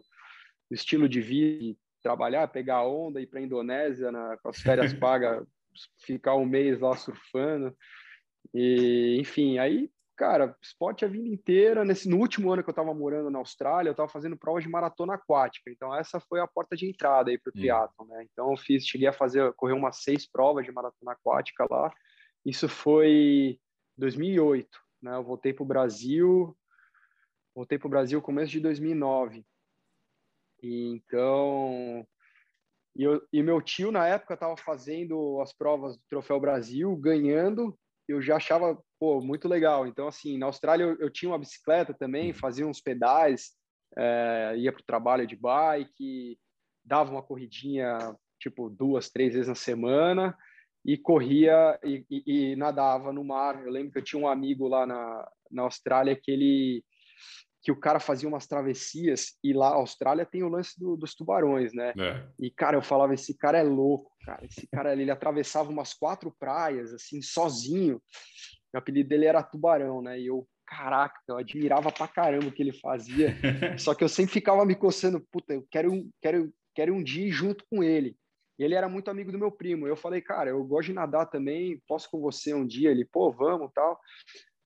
[0.69, 4.93] do estilo de vida, trabalhar, pegar onda, ir para a Indonésia na, com as férias
[4.93, 5.45] pagas,
[6.05, 7.75] ficar um mês lá surfando.
[8.53, 11.85] E, enfim, aí, cara, esporte a vida inteira.
[11.85, 14.69] Nesse, no último ano que eu estava morando na Austrália, eu estava fazendo provas de
[14.69, 15.69] maratona aquática.
[15.69, 17.59] Então, essa foi a porta de entrada aí para o hum.
[17.59, 18.27] triatlon, né?
[18.31, 21.91] Então, eu fiz, cheguei a fazer, correr umas seis provas de maratona aquática lá.
[22.45, 23.59] Isso foi
[23.97, 24.67] 2008,
[25.01, 25.15] né?
[25.15, 26.57] Eu voltei para o Brasil,
[27.55, 29.45] voltei para o Brasil começo de 2009.
[30.63, 32.05] E então,
[32.95, 37.77] e, eu, e meu tio na época estava fazendo as provas do Troféu Brasil, ganhando.
[38.07, 39.85] Eu já achava pô muito legal.
[39.85, 42.37] Então assim, na Austrália eu, eu tinha uma bicicleta também, uhum.
[42.37, 43.51] fazia uns pedais,
[43.95, 46.39] é, ia para o trabalho de bike,
[46.83, 50.35] dava uma corridinha tipo duas, três vezes na semana
[50.83, 53.63] e corria e, e, e, nadava no mar.
[53.63, 56.83] Eu lembro que eu tinha um amigo lá na, na Austrália que ele
[57.63, 61.13] que o cara fazia umas travessias e lá a Austrália tem o lance do, dos
[61.13, 61.93] tubarões, né?
[61.95, 62.27] É.
[62.39, 64.43] E cara, eu falava esse cara é louco, cara.
[64.43, 68.01] Esse cara ele atravessava umas quatro praias assim sozinho.
[68.73, 70.19] O apelido dele era Tubarão, né?
[70.19, 73.35] E eu, caraca, eu admirava pra caramba o que ele fazia.
[73.77, 77.63] Só que eu sempre ficava me coçando, puta, eu quero quero quero um dia junto
[77.69, 78.15] com ele.
[78.61, 79.87] E ele era muito amigo do meu primo.
[79.87, 82.91] Eu falei, cara, eu gosto de nadar também, posso com você um dia?
[82.91, 83.99] Ele, pô, vamos, tal.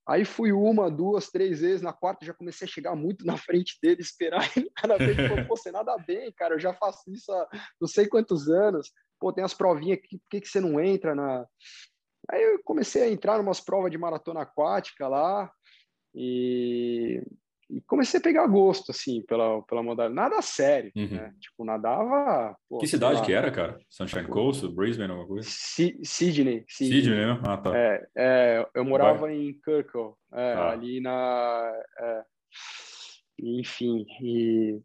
[0.05, 3.77] Aí fui uma, duas, três vezes, na quarta já comecei a chegar muito na frente
[3.81, 5.15] dele, esperar ele cada vez.
[5.15, 7.47] Pô, pô, você nada bem, cara, eu já faço isso há
[7.79, 8.91] não sei quantos anos.
[9.17, 11.47] Pô, tem as provinhas aqui, por que, que você não entra na...
[12.29, 15.49] Aí eu comecei a entrar em umas provas de maratona aquática lá
[16.13, 17.23] e
[17.69, 20.15] e comecei a pegar gosto, assim, pela, pela modalidade.
[20.15, 21.07] Nada sério, uhum.
[21.07, 21.33] né?
[21.39, 22.55] Tipo, nadava...
[22.69, 23.79] Pô, que cidade lá, que era, cara?
[23.89, 25.47] Sunshine tipo, Coast, Brisbane, alguma coisa?
[25.49, 26.03] Sydney.
[26.05, 27.41] Sydney, Sydney né?
[27.43, 27.75] Ah, tá.
[27.75, 29.35] É, é eu morava Vai.
[29.35, 30.71] em Kirkle, é, ah.
[30.71, 31.71] ali na...
[31.99, 32.23] É,
[33.39, 34.79] enfim, e...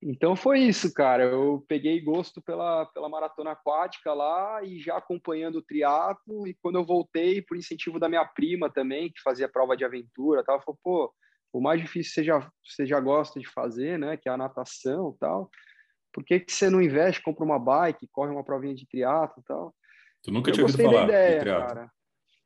[0.00, 1.24] Então foi isso, cara.
[1.24, 6.46] Eu peguei gosto pela, pela maratona aquática lá e já acompanhando o triatlo.
[6.46, 10.44] E quando eu voltei, por incentivo da minha prima também, que fazia prova de aventura,
[10.44, 11.12] tava, falou, pô,
[11.52, 14.16] o mais difícil você já, você já gosta de fazer, né?
[14.16, 15.50] Que é a natação tal.
[16.12, 19.74] Por que, que você não investe, compra uma bike, corre uma provinha de triatlo tal?
[20.22, 21.90] Tu nunca eu tinha ouvido falar ideia, de cara.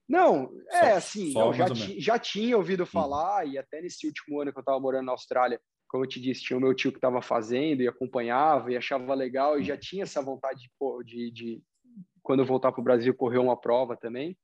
[0.09, 2.87] Não, é só, assim, só eu já, ti, já tinha ouvido uhum.
[2.87, 6.21] falar, e até nesse último ano que eu estava morando na Austrália, como eu te
[6.21, 9.77] disse, tinha o meu tio que estava fazendo e acompanhava e achava legal, e já
[9.77, 10.71] tinha essa vontade de,
[11.05, 11.63] de, de
[12.23, 14.37] quando eu voltar para o Brasil, correr uma prova também.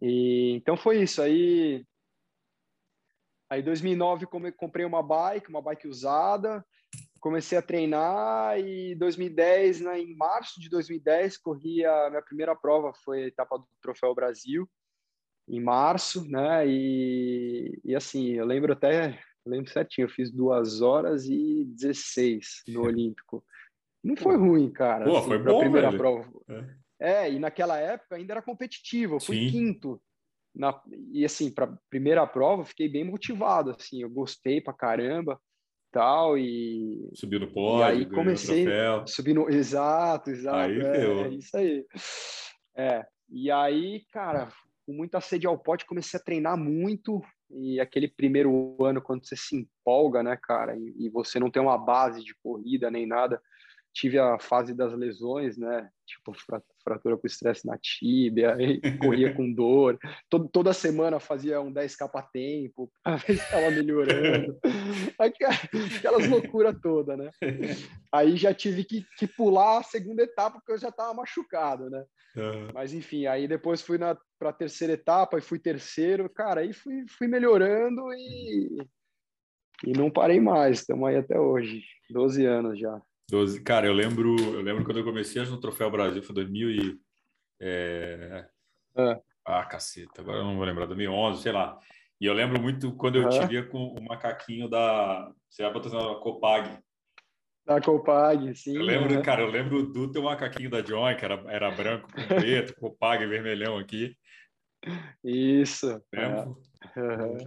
[0.00, 1.20] E, então foi isso.
[1.20, 1.84] Aí
[3.50, 6.64] Aí, em 2009, comprei uma bike, uma bike usada,
[7.20, 12.92] comecei a treinar e 2010, né, em março de 2010, corri a minha primeira prova,
[13.04, 14.70] foi a etapa do Troféu Brasil,
[15.48, 20.80] em março, né, e, e assim, eu lembro até, eu lembro certinho, eu fiz 2
[20.80, 23.44] horas e 16 no Olímpico.
[24.02, 25.04] Não foi ruim, cara.
[25.04, 25.98] Pô, assim, foi bom, primeira velho.
[25.98, 26.30] prova.
[27.00, 27.26] É.
[27.26, 27.32] é.
[27.32, 29.50] e naquela época ainda era competitivo, eu fui Sim.
[29.50, 30.00] quinto
[30.54, 30.78] na,
[31.12, 35.40] e assim, para primeira prova, fiquei bem motivado, assim, eu gostei pra caramba,
[35.92, 37.08] tal, e...
[37.14, 38.66] Subiu no pódio, e aí comecei,
[39.06, 39.48] subir no...
[39.48, 41.86] Exato, exato, aí, é, é, isso aí.
[42.76, 44.48] É, e aí, cara,
[44.86, 49.36] com muita sede ao pote, comecei a treinar muito, e aquele primeiro ano, quando você
[49.36, 53.40] se empolga, né, cara, e, e você não tem uma base de corrida nem nada,
[53.92, 55.90] tive a fase das lesões, né?
[56.10, 56.32] Tipo,
[56.82, 58.56] fratura com estresse na tíbia,
[59.00, 59.98] corria com dor.
[60.28, 64.58] Todo, toda semana fazia um 10k a tempo, para ver se estava melhorando.
[65.18, 67.30] Aquelas loucuras todas, né?
[68.12, 72.04] Aí já tive que, que pular a segunda etapa, porque eu já estava machucado, né?
[72.36, 72.68] Uhum.
[72.74, 76.28] Mas enfim, aí depois fui para a terceira etapa e fui terceiro.
[76.28, 78.78] Cara, aí fui, fui melhorando e,
[79.86, 80.80] e não parei mais.
[80.80, 83.00] Estamos aí até hoje, 12 anos já.
[83.30, 83.62] 12.
[83.62, 87.00] Cara, eu lembro, eu lembro quando eu comecei no Troféu Brasil, foi 2000 e...
[87.60, 88.46] É...
[88.96, 89.20] É.
[89.44, 91.78] Ah, caceta, agora eu não vou lembrar, 2011, sei lá.
[92.20, 95.32] E eu lembro muito quando eu te via com o macaquinho da...
[95.48, 96.78] Você vai botar na Copag.
[97.64, 98.76] Da Copag, sim.
[98.76, 102.34] Eu lembro, cara, eu lembro do teu macaquinho da John, que era, era branco com
[102.34, 104.14] preto, Copag vermelhão aqui.
[105.24, 106.02] Isso.
[106.12, 106.60] Lembro.
[106.96, 107.38] Uhum.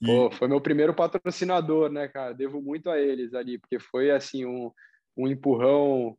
[0.00, 0.06] E...
[0.06, 2.34] Pô, foi meu primeiro patrocinador, né, cara?
[2.34, 4.70] Devo muito a eles ali, porque foi assim um
[5.16, 6.16] um empurrão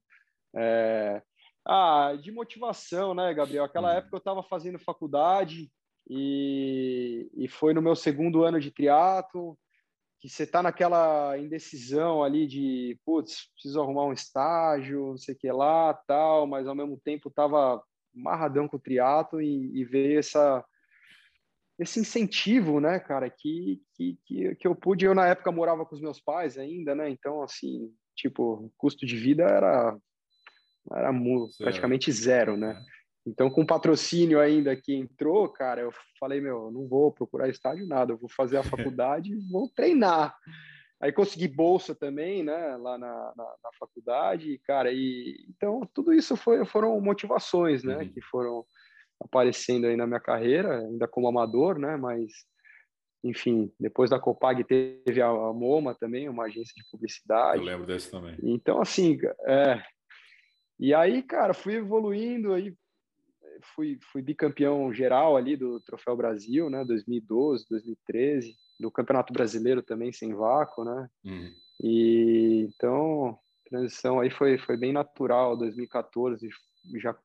[0.56, 1.22] é...
[1.66, 3.64] ah, de motivação, né, Gabriel?
[3.64, 3.98] Aquela uhum.
[3.98, 5.72] época eu estava fazendo faculdade
[6.10, 9.58] e, e foi no meu segundo ano de triatlo
[10.20, 15.38] que você está naquela indecisão ali de, putz, preciso arrumar um estágio, não sei o
[15.38, 20.18] que lá, tal, mas ao mesmo tempo estava marradão com o triatlo e, e veio
[20.20, 20.64] essa
[21.78, 25.96] esse incentivo, né, cara, que, que, que, que eu pude, eu na época morava com
[25.96, 29.98] os meus pais ainda, né, então, assim, tipo, custo de vida era,
[30.92, 31.12] era
[31.58, 32.72] praticamente zero, né?
[32.72, 33.04] É.
[33.26, 38.12] Então, com patrocínio ainda que entrou, cara, eu falei, meu, não vou procurar estádio nada,
[38.12, 38.64] eu vou fazer a
[38.98, 40.36] faculdade e vou treinar.
[41.02, 46.36] Aí consegui bolsa também, né, lá na, na, na faculdade, cara, e então tudo isso
[46.38, 48.10] foi, foram motivações, né, uhum.
[48.10, 48.66] que foram
[49.20, 52.32] aparecendo aí na minha carreira, ainda como amador, né, mas
[53.24, 57.60] enfim, depois da Copag teve a, MoMA também, uma agência de publicidade.
[57.60, 58.38] Eu lembro desse também.
[58.44, 59.82] Então, assim, é...
[60.80, 62.76] E aí, cara, fui evoluindo, aí
[63.76, 70.12] fui, fui bicampeão geral ali do Troféu Brasil, né, 2012, 2013, do Campeonato Brasileiro também,
[70.12, 71.10] sem vácuo, né?
[71.24, 71.52] Uhum.
[71.82, 73.38] E então,
[73.70, 76.50] transição aí foi, foi bem natural, 2014,
[77.02, 77.16] já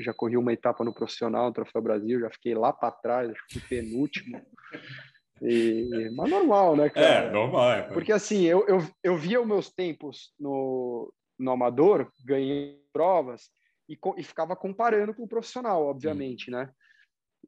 [0.00, 3.46] já corri uma etapa no profissional, no Troféu Brasil, já fiquei lá para trás, acho
[3.48, 4.40] que penúltimo.
[5.42, 7.06] E, mas normal, né, cara?
[7.06, 7.72] É, normal.
[7.72, 13.50] É, Porque assim, eu, eu, eu via os meus tempos no, no amador, ganhei provas
[13.88, 16.54] e, e ficava comparando com o profissional, obviamente, hum.
[16.54, 16.70] né?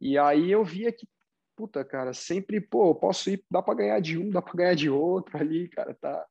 [0.00, 1.06] E aí eu via que,
[1.56, 4.88] puta, cara, sempre, pô, posso ir, dá para ganhar de um, dá para ganhar de
[4.88, 6.26] outro ali, cara, tá,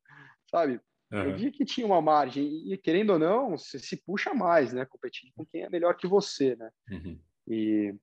[0.49, 0.79] sabe?
[1.11, 1.23] Uhum.
[1.23, 4.85] Eu via que tinha uma margem e, querendo ou não, você se puxa mais, né?
[4.85, 6.69] Competindo com quem é melhor que você, né?
[6.91, 7.19] Uhum.
[7.47, 7.95] E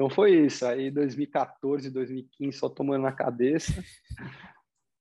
[0.00, 0.64] então foi isso.
[0.64, 3.70] Aí 2014, 2015 só tomando na cabeça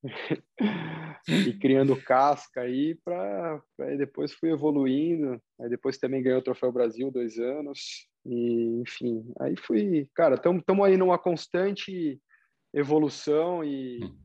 [1.26, 3.64] e criando casca aí para
[3.98, 5.42] depois fui evoluindo.
[5.58, 9.24] Aí depois também ganhei o Troféu Brasil dois anos e enfim.
[9.40, 12.22] Aí fui, cara, estamos aí numa constante
[12.74, 14.18] evolução e hum.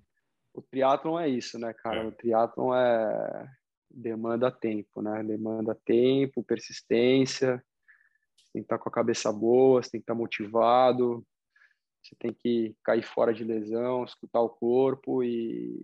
[0.55, 2.03] o triatlon é isso, né, cara?
[2.03, 2.05] É.
[2.05, 3.49] O triatlon é
[3.89, 5.23] demanda tempo, né?
[5.23, 7.63] Demanda tempo, persistência
[8.55, 11.27] tem que estar com a cabeça boa, você tem que estar motivado,
[12.01, 15.83] você tem que cair fora de lesão, escutar o corpo e,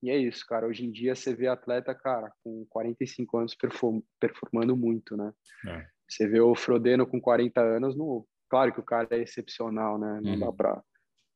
[0.00, 0.66] e é isso, cara.
[0.66, 3.56] Hoje em dia você vê atleta, cara, com 45 anos
[4.20, 5.32] performando muito, né?
[5.66, 5.86] É.
[6.08, 8.26] Você vê o Frodeno com 40 anos, no...
[8.48, 10.20] claro que o cara é excepcional, né?
[10.22, 10.38] Não uhum.
[10.38, 10.82] dá pra...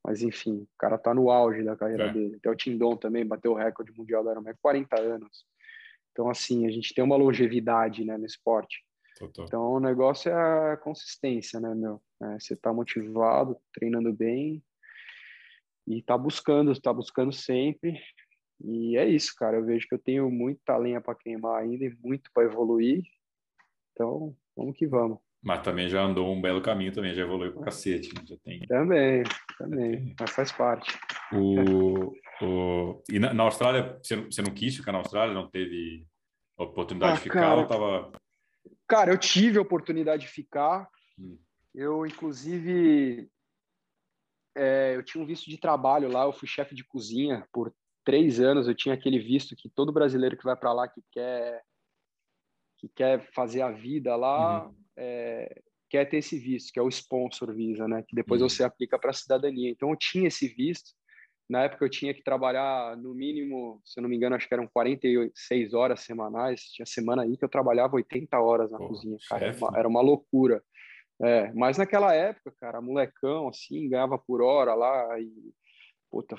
[0.07, 2.13] Mas enfim, o cara tá no auge da carreira é.
[2.13, 2.37] dele.
[2.37, 5.45] Até o Tindon também bateu o recorde mundial da Ironman, 40 anos.
[6.11, 8.85] Então, assim, a gente tem uma longevidade né, no esporte.
[9.29, 9.45] Total.
[9.47, 12.03] Então o negócio é a consistência, né, meu?
[12.23, 14.63] É, você tá motivado, treinando bem
[15.87, 18.01] e tá buscando, tá buscando sempre.
[18.65, 19.57] E é isso, cara.
[19.57, 23.03] Eu vejo que eu tenho muita lenha para queimar ainda e muito para evoluir.
[23.93, 25.19] Então, vamos que vamos.
[25.43, 28.23] Mas também já andou um belo caminho, também já evoluiu pra cacete, né?
[28.25, 28.61] Já tem.
[28.61, 29.25] Também,
[29.59, 30.15] também.
[30.19, 30.97] Mas faz parte.
[31.33, 32.13] O,
[32.45, 33.03] o...
[33.11, 35.35] E na, na Austrália, você não, você não quis ficar na Austrália?
[35.35, 36.07] Não teve
[36.57, 38.13] oportunidade ah, de ficar cara, ou tava
[38.93, 40.87] Cara, eu tive a oportunidade de ficar.
[41.19, 41.39] Hum.
[41.75, 43.27] Eu, inclusive,
[44.55, 46.25] é, eu tinha um visto de trabalho lá.
[46.25, 47.75] Eu fui chefe de cozinha por
[48.05, 48.69] três anos.
[48.69, 51.63] Eu tinha aquele visto que todo brasileiro que vai para lá que quer
[52.77, 54.75] que quer fazer a vida lá uhum.
[54.95, 58.05] é, quer ter esse visto, que é o sponsor visa, né?
[58.07, 58.49] Que depois uhum.
[58.51, 59.71] você aplica para a cidadania.
[59.71, 60.93] Então eu tinha esse visto.
[61.53, 64.55] Na época eu tinha que trabalhar no mínimo, se eu não me engano, acho que
[64.55, 66.63] eram 46 horas semanais.
[66.63, 69.49] Tinha semana aí que eu trabalhava 80 horas na Pô, cozinha, cara.
[69.49, 70.65] Era uma, era uma, loucura.
[71.21, 75.31] É, mas naquela época, cara, molecão, assim, ganhava por hora lá e,
[76.11, 76.39] puta,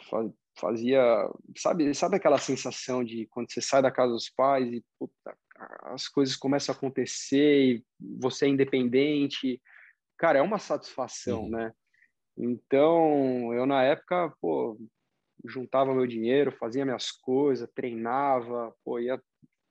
[0.58, 5.38] fazia, sabe, sabe aquela sensação de quando você sai da casa dos pais e, puta,
[5.84, 7.86] as coisas começam a acontecer e
[8.20, 9.62] você é independente,
[10.18, 11.50] cara, é uma satisfação, uhum.
[11.50, 11.72] né?
[12.36, 14.76] Então, eu na época, pô,
[15.46, 19.22] juntava meu dinheiro, fazia minhas coisas, treinava, pô, ia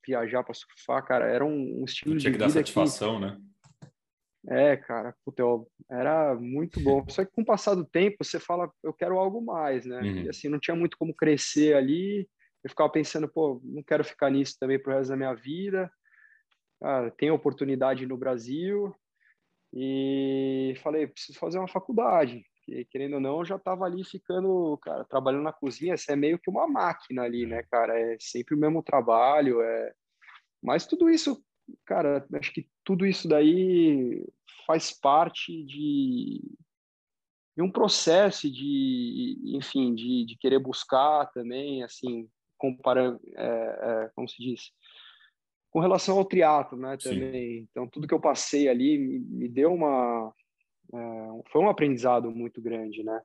[0.06, 3.26] viajar para surfar, cara, era um, um estilo de vida que dar satisfação, que...
[3.26, 3.40] né?
[4.48, 5.42] É, cara, puta,
[5.88, 7.04] era muito bom.
[7.08, 10.00] Só que com o passar do tempo, você fala, eu quero algo mais, né?
[10.00, 10.22] Uhum.
[10.22, 12.28] E assim, não tinha muito como crescer ali.
[12.64, 15.90] Eu ficava pensando, pô, não quero ficar nisso também pro resto da minha vida.
[16.82, 18.92] Ah, tem oportunidade no Brasil.
[19.72, 22.44] E falei, preciso fazer uma faculdade.
[22.64, 25.96] Porque, querendo ou não, eu já estava ali ficando, cara, trabalhando na cozinha.
[25.96, 27.98] Você é meio que uma máquina ali, né, cara?
[27.98, 29.60] É sempre o mesmo trabalho.
[29.60, 29.92] É...
[30.62, 31.44] Mas tudo isso,
[31.84, 34.24] cara, acho que tudo isso daí
[34.64, 36.40] faz parte de,
[37.56, 44.28] de um processo de, enfim, de, de querer buscar também, assim, comparando, é, é, como
[44.28, 44.70] se diz,
[45.68, 47.58] com relação ao triatlo, né, também.
[47.58, 47.68] Sim.
[47.70, 50.32] Então, tudo que eu passei ali me, me deu uma,
[50.94, 53.20] é, foi um aprendizado muito grande, né?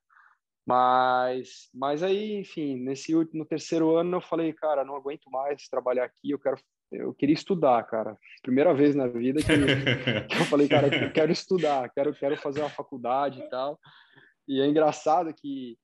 [0.65, 6.03] Mas, mas aí, enfim, nesse no terceiro ano eu falei, cara, não aguento mais trabalhar
[6.03, 6.57] aqui, eu quero,
[6.91, 8.17] eu queria estudar, cara.
[8.41, 9.45] Primeira vez na vida que,
[10.27, 13.79] que eu falei, cara, eu quero estudar, quero, quero fazer uma faculdade e tal.
[14.45, 15.77] E é engraçado que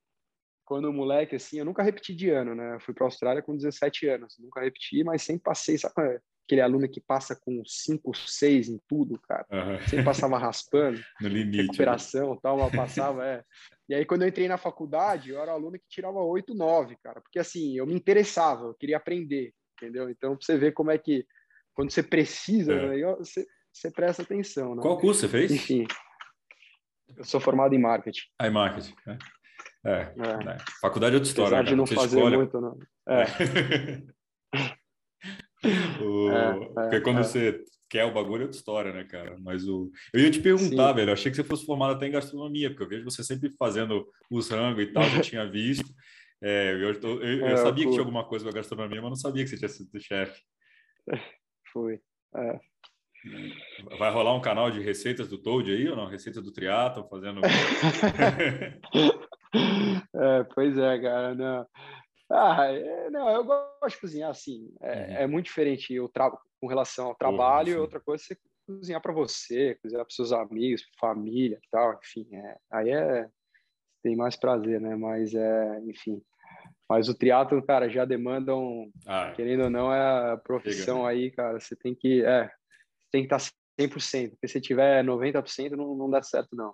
[0.66, 2.76] quando moleque, assim, eu nunca repeti de ano, né?
[2.76, 6.20] Eu fui para a Austrália com 17 anos, nunca repeti, mas sempre passei, sabe?
[6.44, 6.46] É?
[6.46, 9.46] Aquele aluno que passa com 5, 6 em tudo, cara.
[9.52, 9.80] Uhum.
[9.88, 11.00] Sempre passava raspando.
[11.22, 11.58] no limite.
[11.58, 11.64] Né?
[11.64, 12.40] Recuperação, né?
[12.42, 13.44] tal, mas passava, é.
[13.88, 17.22] E aí, quando eu entrei na faculdade, eu era aluno que tirava 8, 9, cara.
[17.22, 20.10] Porque, assim, eu me interessava, eu queria aprender, entendeu?
[20.10, 21.26] Então, pra você ver como é que,
[21.74, 22.90] quando você precisa, é.
[22.90, 24.82] né, você, você presta atenção, né?
[24.82, 25.52] Qual curso você fez?
[25.52, 25.86] Enfim,
[27.18, 28.28] eu sou formado em marketing.
[28.40, 29.18] Ah, em marketing, é.
[29.86, 30.46] É, é.
[30.46, 30.58] Né?
[30.82, 31.58] Faculdade é outra história.
[31.58, 32.38] Apesar de não fazer escolhe...
[32.38, 32.80] muito, não.
[33.08, 33.26] É.
[36.02, 36.30] o...
[36.30, 37.24] é, Porque quando é.
[37.24, 39.38] você quer o bagulho é outra história, né, cara?
[39.40, 39.92] Mas o.
[40.12, 40.96] Eu ia te perguntar, Sim.
[40.96, 41.10] velho.
[41.10, 44.08] Eu achei que você fosse formado até em gastronomia, porque eu vejo você sempre fazendo
[44.32, 45.94] os rangos e tal, já tinha visto.
[46.42, 49.16] É, eu, eu, eu é, sabia que tinha alguma coisa com a gastronomia, mas não
[49.16, 50.42] sabia que você tinha sido chefe.
[51.72, 52.00] Foi.
[52.36, 52.60] É.
[53.98, 56.08] Vai rolar um canal de receitas do Toad aí ou não?
[56.08, 57.42] Receitas do Triatlon, fazendo.
[60.16, 61.34] é, pois é, cara.
[61.34, 61.66] Não.
[62.36, 64.74] Ah, é, não, eu gosto de cozinhar assim.
[64.82, 65.16] É, uhum.
[65.18, 66.32] é muito diferente tra...
[66.60, 71.60] com relação ao trabalho, outra coisa você cozinhar para você, cozinhar para seus amigos, família,
[71.70, 72.28] tal, enfim.
[72.34, 73.30] É, aí é
[74.02, 74.96] tem mais prazer, né?
[74.96, 76.22] Mas é, enfim.
[76.90, 79.34] Mas o triatlo, cara, já demanda um, ah, é.
[79.34, 81.10] querendo ou não, é a profissão Chega, né?
[81.10, 81.60] aí, cara.
[81.60, 82.50] Você tem que, é,
[83.12, 86.74] tem que estar 100%, porque se tiver 90% não, não dá certo não.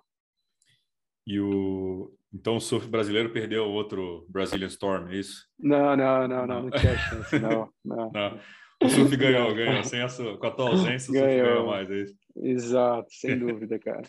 [1.26, 5.46] E o então o surf brasileiro perdeu o outro Brazilian Storm, é isso?
[5.58, 8.10] Não, não, não, não, não tinha chance, não, não.
[8.12, 8.40] não.
[8.82, 9.84] O surf ganhou, ganhou.
[9.84, 12.14] Sem a sua, com a tua ausência, o surf ganhou mais, é isso?
[12.36, 14.02] Exato, sem dúvida, cara.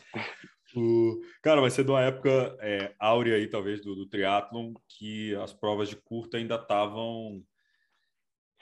[0.76, 5.36] o, cara, vai ser de uma época é, áurea aí, talvez, do, do triatlon, que
[5.36, 7.42] as provas de curta ainda estavam...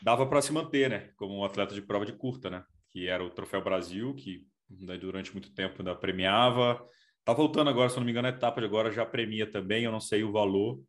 [0.01, 1.11] Dava para se manter, né?
[1.17, 2.63] Como um atleta de prova de curta, né?
[2.89, 6.81] Que era o Troféu Brasil, que né, durante muito tempo ainda premiava
[7.29, 9.91] Tá voltando agora, se não me engano, a etapa de agora já premia também, eu
[9.91, 10.83] não sei o valor,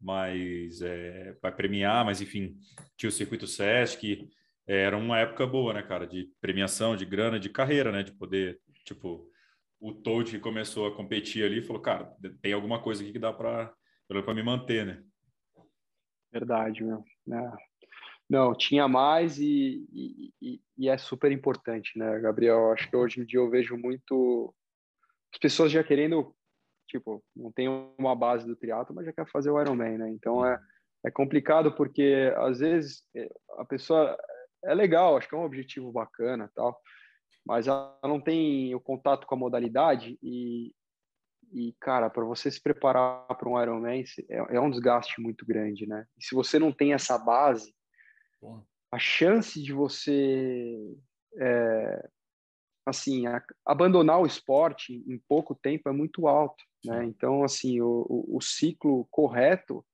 [0.00, 2.56] mas é, vai premiar, mas enfim,
[2.96, 4.26] tinha o circuito Sesc,
[4.66, 8.10] é, era uma época boa, né, cara, de premiação, de grana, de carreira, né, de
[8.10, 9.30] poder, tipo,
[9.78, 13.30] o Toad que começou a competir ali falou, cara, tem alguma coisa aqui que dá
[13.30, 13.70] para
[14.08, 15.02] para me manter, né?
[16.32, 17.04] Verdade, meu.
[17.30, 17.52] É.
[18.30, 19.86] Não, tinha mais e,
[20.40, 22.72] e, e, é super importante, né, Gabriel?
[22.72, 24.54] Acho que hoje em dia eu vejo muito
[25.32, 26.34] as pessoas já querendo,
[26.88, 27.68] tipo, não tem
[27.98, 30.10] uma base do triatlo, mas já quer fazer o Ironman, né?
[30.10, 30.58] Então é,
[31.04, 34.16] é complicado porque às vezes é, a pessoa
[34.64, 36.78] é legal, acho que é um objetivo bacana, tal,
[37.44, 40.72] mas ela não tem o contato com a modalidade e
[41.54, 45.86] e cara, para você se preparar para um Ironman é, é um desgaste muito grande,
[45.86, 46.06] né?
[46.18, 47.74] E se você não tem essa base,
[48.90, 50.74] a chance de você
[51.38, 52.08] é,
[52.84, 57.04] assim, a, abandonar o esporte em pouco tempo é muito alto, né?
[57.04, 59.84] Então, assim, o, o, o ciclo correto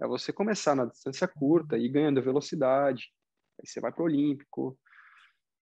[0.00, 3.12] é você começar na distância curta e ganhando velocidade.
[3.60, 4.78] Aí você vai para o Olímpico,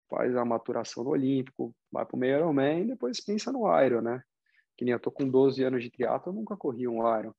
[0.09, 4.01] faz a maturação no Olímpico, vai para o meio Ironman e depois pensa no Iron,
[4.01, 4.23] né?
[4.77, 7.33] Que nem eu tô com 12 anos de triatlo, eu nunca corri um Iron.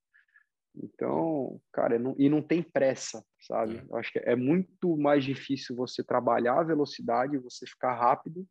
[0.77, 3.77] Então, cara, não, e não tem pressa, sabe?
[3.77, 3.85] É.
[3.89, 8.47] Eu acho que é muito mais difícil você trabalhar a velocidade, você ficar rápido,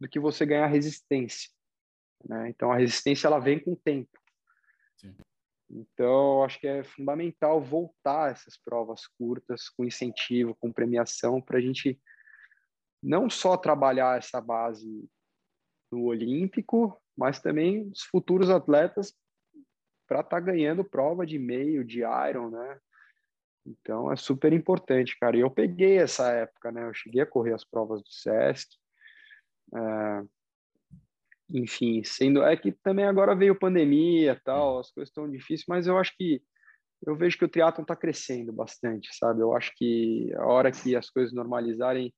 [0.00, 1.50] do que você ganhar resistência.
[2.24, 2.48] Né?
[2.50, 4.18] Então, a resistência ela vem com o tempo.
[4.96, 5.14] Sim.
[5.70, 11.60] Então, acho que é fundamental voltar essas provas curtas, com incentivo, com premiação, para a
[11.60, 12.00] gente
[13.02, 15.08] não só trabalhar essa base
[15.92, 19.14] no Olímpico, mas também os futuros atletas
[20.06, 22.80] para estar tá ganhando prova de meio, de Iron, né?
[23.66, 25.36] Então é super importante, cara.
[25.36, 26.84] E eu peguei essa época, né?
[26.84, 28.76] Eu cheguei a correr as provas do SESC.
[29.74, 30.24] É...
[31.50, 35.96] Enfim, sendo é que também agora veio pandemia, tal, as coisas estão difíceis, mas eu
[35.96, 36.42] acho que
[37.06, 39.40] eu vejo que o triatlon está crescendo bastante, sabe?
[39.40, 42.12] Eu acho que a hora que as coisas normalizarem,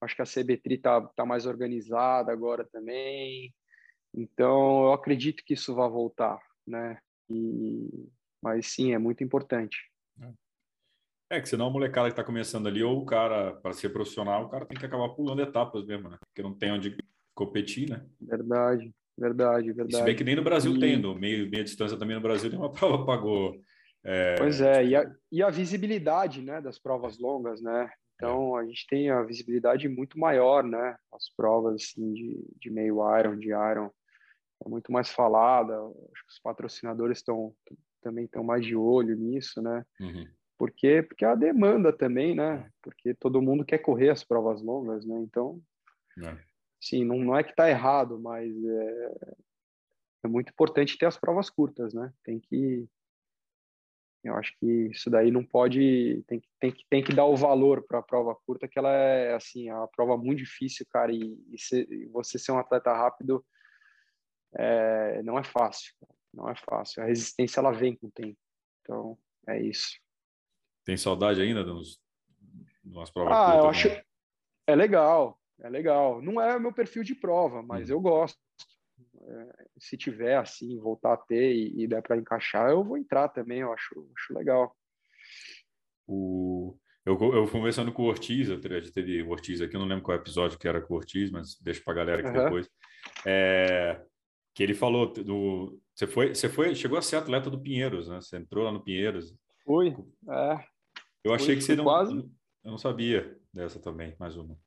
[0.00, 3.54] acho que a CBTRI está tá mais organizada agora também.
[4.12, 6.98] Então, eu acredito que isso vai voltar, né?
[7.30, 8.08] E,
[8.42, 9.78] mas sim, é muito importante.
[11.30, 14.44] É, que senão a molecada que está começando ali, ou o cara, para ser profissional,
[14.44, 16.16] o cara tem que acabar pulando etapas mesmo, né?
[16.20, 16.96] Porque não tem onde
[17.34, 18.06] competir, né?
[18.20, 19.96] Verdade, verdade, verdade.
[19.96, 20.80] Se bem que nem no Brasil e...
[20.80, 23.60] tem, no meio, meia distância também no Brasil tem uma prova pagou.
[24.02, 24.36] É...
[24.36, 27.90] Pois é, e a, e a visibilidade, né, das provas longas, né?
[28.14, 30.96] Então, a gente tem a visibilidade muito maior, né?
[31.12, 33.90] As provas, assim, de, de meio Iron, de Iron,
[34.64, 35.74] é muito mais falada.
[35.76, 37.54] Acho que os patrocinadores estão
[38.02, 39.84] também estão mais de olho nisso, né?
[40.00, 40.26] Uhum.
[40.58, 42.68] Porque, porque a demanda também, né?
[42.82, 45.16] Porque todo mundo quer correr as provas longas, né?
[45.20, 45.62] Então,
[46.22, 46.36] é.
[46.80, 49.36] sim, não, não é que está errado, mas é,
[50.24, 52.12] é muito importante ter as provas curtas, né?
[52.24, 52.88] Tem que
[54.24, 57.36] eu acho que isso daí não pode tem que tem que tem que dar o
[57.36, 61.12] valor para a prova curta que ela é assim é uma prova muito difícil cara
[61.12, 63.44] e, e, ser, e você ser um atleta rápido
[64.56, 65.94] é, não é fácil
[66.34, 68.38] não é fácil a resistência ela vem com o tempo
[68.82, 69.96] então é isso
[70.88, 71.70] tem saudade ainda de,
[72.82, 74.02] umas provas ah, eu acho né?
[74.66, 76.22] é legal, é legal.
[76.22, 77.92] Não é o meu perfil de prova, mas hum.
[77.92, 78.38] eu gosto.
[79.20, 83.28] É, se tiver assim, voltar a ter e, e der para encaixar, eu vou entrar
[83.28, 84.74] também, eu acho, acho legal.
[86.06, 86.74] O...
[87.04, 90.02] Eu, eu fui conversando com o Ortiz, eu teve o Ortiz aqui, eu não lembro
[90.02, 92.44] qual episódio que era com o Ortiz, mas deixa para a galera aqui uhum.
[92.44, 92.70] depois.
[93.26, 94.02] É,
[94.54, 95.78] que ele falou do.
[95.94, 98.22] Você foi, você foi, chegou a ser atleta do Pinheiros, né?
[98.22, 99.36] Você entrou lá no Pinheiros.
[99.66, 99.94] Fui,
[100.30, 100.77] é.
[101.28, 101.84] Eu achei que você não.
[101.84, 102.14] Quase...
[102.64, 104.58] Eu não sabia dessa também, mais uma.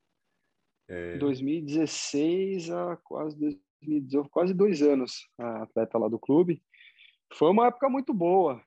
[0.88, 1.16] É...
[1.18, 3.36] 2016 a quase
[3.82, 6.62] 2018, quase dois anos, atleta lá do clube.
[7.34, 8.62] Foi uma época muito boa,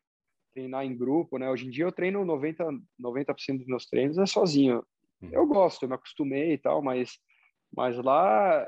[0.53, 1.49] treinar em grupo, né?
[1.49, 2.65] Hoje em dia eu treino 90,
[2.99, 4.83] 90% dos meus treinos é sozinho.
[5.21, 5.29] Uhum.
[5.31, 7.17] Eu gosto, eu me acostumei e tal, mas,
[7.73, 8.67] mas lá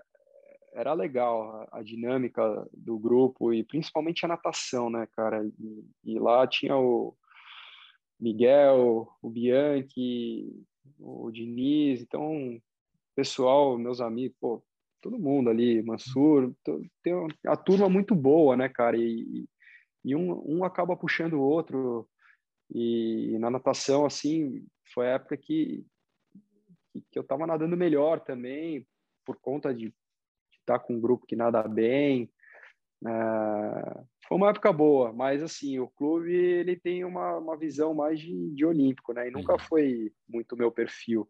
[0.74, 5.44] era legal a, a dinâmica do grupo e principalmente a natação, né, cara?
[5.60, 7.18] E, e lá tinha o,
[8.20, 10.66] Miguel, o Bianchi,
[11.00, 12.60] o Diniz, então,
[13.16, 14.64] pessoal, meus amigos, pô,
[15.02, 16.54] todo mundo ali, Mansur,
[17.04, 17.14] tem
[17.46, 18.98] a turma muito boa, né, cara?
[18.98, 19.48] E,
[20.04, 22.10] e um, um acaba puxando o outro.
[22.74, 25.86] E na natação, assim, foi a época que,
[27.12, 28.86] que eu tava nadando melhor também,
[29.26, 29.94] por conta de
[30.60, 32.30] estar tá com um grupo que nada bem,
[33.06, 38.20] é, foi uma época boa, mas assim, o clube ele tem uma, uma visão mais
[38.20, 39.28] de, de olímpico, né?
[39.28, 39.60] E nunca uhum.
[39.60, 41.28] foi muito meu perfil,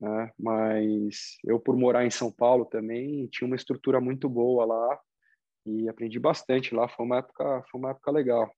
[0.00, 0.30] né?
[0.38, 5.00] Mas eu, por morar em São Paulo também, tinha uma estrutura muito boa lá
[5.66, 6.88] e aprendi bastante lá.
[6.88, 8.48] Foi uma época, foi uma época legal.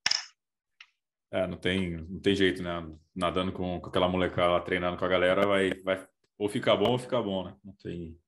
[1.33, 2.87] É, não tem, não tem jeito, né?
[3.16, 6.07] Nadando com, com aquela molecada lá, treinando com a galera, vai, vai
[6.39, 7.57] ou ficar bom ou ficar bom, né?
[7.64, 8.18] Não tem.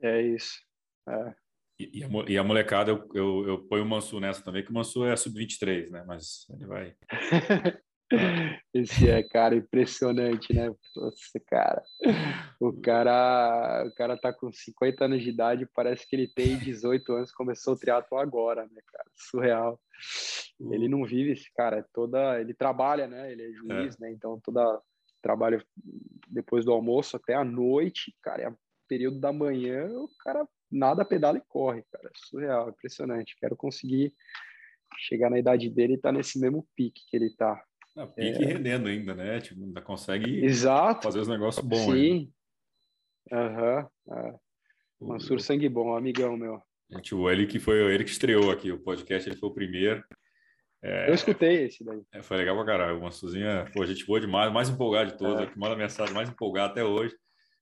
[0.00, 0.60] É isso.
[1.08, 1.43] É.
[1.78, 4.74] E, a, e a molecada, eu, eu, eu ponho o Mansu nessa também, que o
[4.74, 6.04] Mansu é sub-23, né?
[6.06, 6.94] Mas ele vai.
[8.72, 10.68] Esse é, cara, impressionante, né?
[10.94, 11.82] Nossa, cara.
[12.60, 17.12] O cara, o cara tá com 50 anos de idade, parece que ele tem 18
[17.12, 19.10] anos, começou o triatlo agora, né, cara?
[19.14, 19.80] Surreal.
[20.70, 23.32] Ele não vive esse cara, é toda, ele trabalha, né?
[23.32, 24.00] Ele é juiz, é.
[24.00, 24.12] né?
[24.12, 24.80] Então toda
[25.22, 25.64] trabalha
[26.28, 28.52] depois do almoço até a noite, cara, é
[28.88, 32.10] período da manhã, o cara nada pedala e corre, cara.
[32.14, 33.36] Surreal, impressionante.
[33.38, 34.12] Quero conseguir
[34.98, 37.62] chegar na idade dele e estar tá nesse mesmo pique que ele tá.
[37.96, 38.46] Não, pique é...
[38.46, 39.40] rendendo ainda, né?
[39.40, 41.04] Tipo, ainda consegue Exato.
[41.04, 41.92] fazer os negócios bons.
[41.92, 42.32] Sim.
[43.32, 43.88] Aham.
[44.06, 44.16] Uhum.
[44.16, 44.34] É.
[45.00, 46.62] Mansur Sangue Bom, amigão meu.
[46.90, 50.02] Gente, ele que foi ele que estreou aqui o podcast, ele foi o primeiro.
[50.82, 52.02] É, eu escutei esse daí.
[52.12, 52.98] É, foi legal pra caralho.
[52.98, 55.46] O Mansurzinha, pô, gente boa demais, mais empolgado de todos, é.
[55.46, 57.14] que manda mensagem mais empolgado até hoje.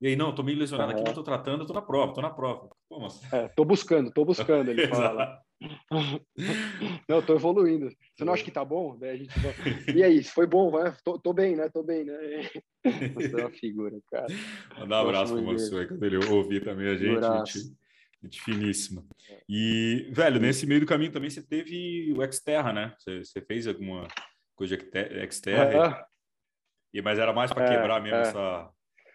[0.02, 2.28] E aí, não, tô meio lesionado aqui, não tô tratando, tô na prova, tô na
[2.28, 2.68] prova.
[2.88, 3.32] Pô, mas...
[3.32, 5.40] é, tô buscando, tô buscando, ele fala.
[7.08, 7.88] não, tô evoluindo.
[8.12, 8.98] Você não acha que tá bom?
[8.98, 9.32] Daí a gente...
[9.94, 10.92] E aí, foi bom, vai?
[11.04, 11.68] Tô, tô bem, né?
[11.68, 12.14] Tô bem, né?
[13.14, 14.26] Você é uma figura, cara.
[14.76, 17.52] Mandar um abraço pro Mansur, quando ele ouvir também a gente.
[17.52, 17.76] Gente,
[18.24, 19.04] gente finíssima.
[19.48, 22.92] E, velho, nesse meio do caminho também você teve o Xterra, né?
[22.98, 24.08] Você, você fez alguma
[24.56, 25.96] coisa de Xterra?
[25.96, 26.04] É.
[26.92, 28.22] E, mas era mais para quebrar mesmo é.
[28.22, 28.68] essa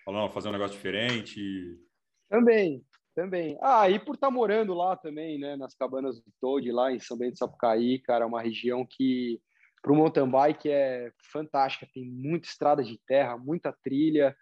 [0.07, 1.77] falando, fazer um negócio diferente?
[2.29, 2.81] Também,
[3.13, 3.57] também.
[3.61, 6.99] Ah, e por estar tá morando lá também, né, nas cabanas do Toad, lá em
[6.99, 9.41] São Bento do Sapucaí, cara, é uma região que
[9.81, 14.35] para o mountain bike é fantástica, tem muita estrada de terra, muita trilha,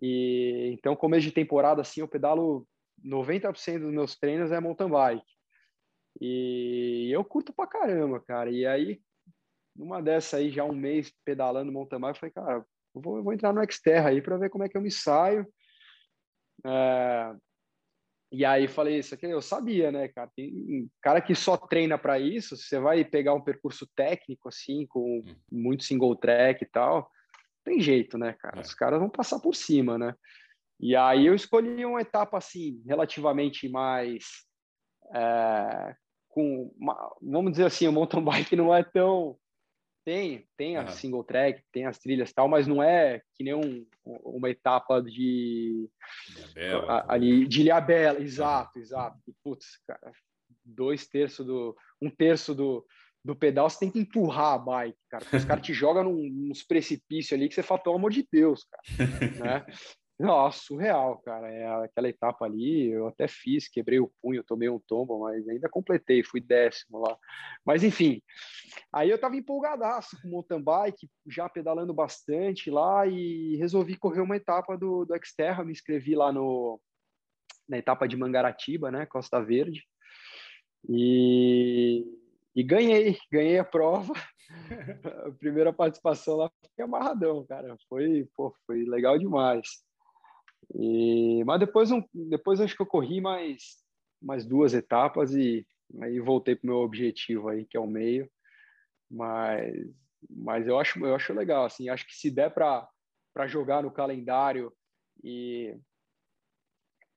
[0.00, 2.64] e então começo de temporada assim, eu pedalo
[3.04, 5.26] 90% dos meus treinos é mountain bike.
[6.20, 8.50] E eu curto pra caramba, cara.
[8.50, 9.00] E aí,
[9.74, 13.24] numa dessa aí, já um mês pedalando mountain bike, eu falei, cara, eu vou, eu
[13.24, 15.46] vou entrar no Xterra aí para ver como é que eu me saio.
[16.64, 17.34] É...
[18.30, 20.30] E aí falei isso aqui, eu sabia, né, cara?
[20.36, 25.20] Tem cara que só treina para isso, você vai pegar um percurso técnico assim, com
[25.20, 25.34] hum.
[25.50, 27.10] muito single track e tal,
[27.64, 28.58] tem jeito, né, cara?
[28.58, 28.60] É.
[28.60, 30.14] Os caras vão passar por cima, né?
[30.78, 34.46] E aí eu escolhi uma etapa assim, relativamente mais
[35.14, 35.96] é,
[36.28, 39.36] com, uma, vamos dizer assim, o mountain bike não é tão
[40.04, 40.88] tem, tem a uhum.
[40.88, 45.02] single track, tem as trilhas e tal, mas não é que nem um, uma etapa
[45.02, 45.88] de
[46.56, 48.82] Ilhabela, ali de Ilhabela, exato, uhum.
[48.82, 49.18] exato.
[49.28, 50.12] E, putz, cara,
[50.64, 52.86] dois terços do um terço do,
[53.24, 55.24] do pedal você tem que empurrar a bike, cara.
[55.32, 58.64] Os caras te jogam num, nos precipícios ali que você fala, pelo amor de Deus,
[58.64, 59.60] cara.
[59.60, 59.66] né?
[60.18, 61.48] Nossa, surreal, cara.
[61.48, 65.68] É aquela etapa ali, eu até fiz, quebrei o punho, tomei um tombo, mas ainda
[65.68, 67.16] completei, fui décimo lá.
[67.64, 68.20] Mas enfim,
[68.92, 74.20] aí eu tava empolgadaço com o mountain bike, já pedalando bastante lá e resolvi correr
[74.20, 76.80] uma etapa do, do Xterra, me inscrevi lá no,
[77.68, 79.84] na etapa de Mangaratiba, né, Costa Verde.
[80.88, 82.04] E,
[82.56, 84.14] e ganhei, ganhei a prova.
[85.26, 87.76] a primeira participação lá fiquei amarradão, cara.
[87.88, 89.86] Foi, pô, foi legal demais.
[90.74, 93.78] E, mas depois, um, depois acho que eu corri mais,
[94.20, 95.66] mais duas etapas e
[96.02, 98.30] aí voltei para o meu objetivo aí, que é o meio.
[99.10, 99.74] Mas,
[100.28, 102.88] mas eu, acho, eu acho legal, assim, acho que se der para
[103.46, 104.72] jogar no calendário
[105.24, 105.74] e,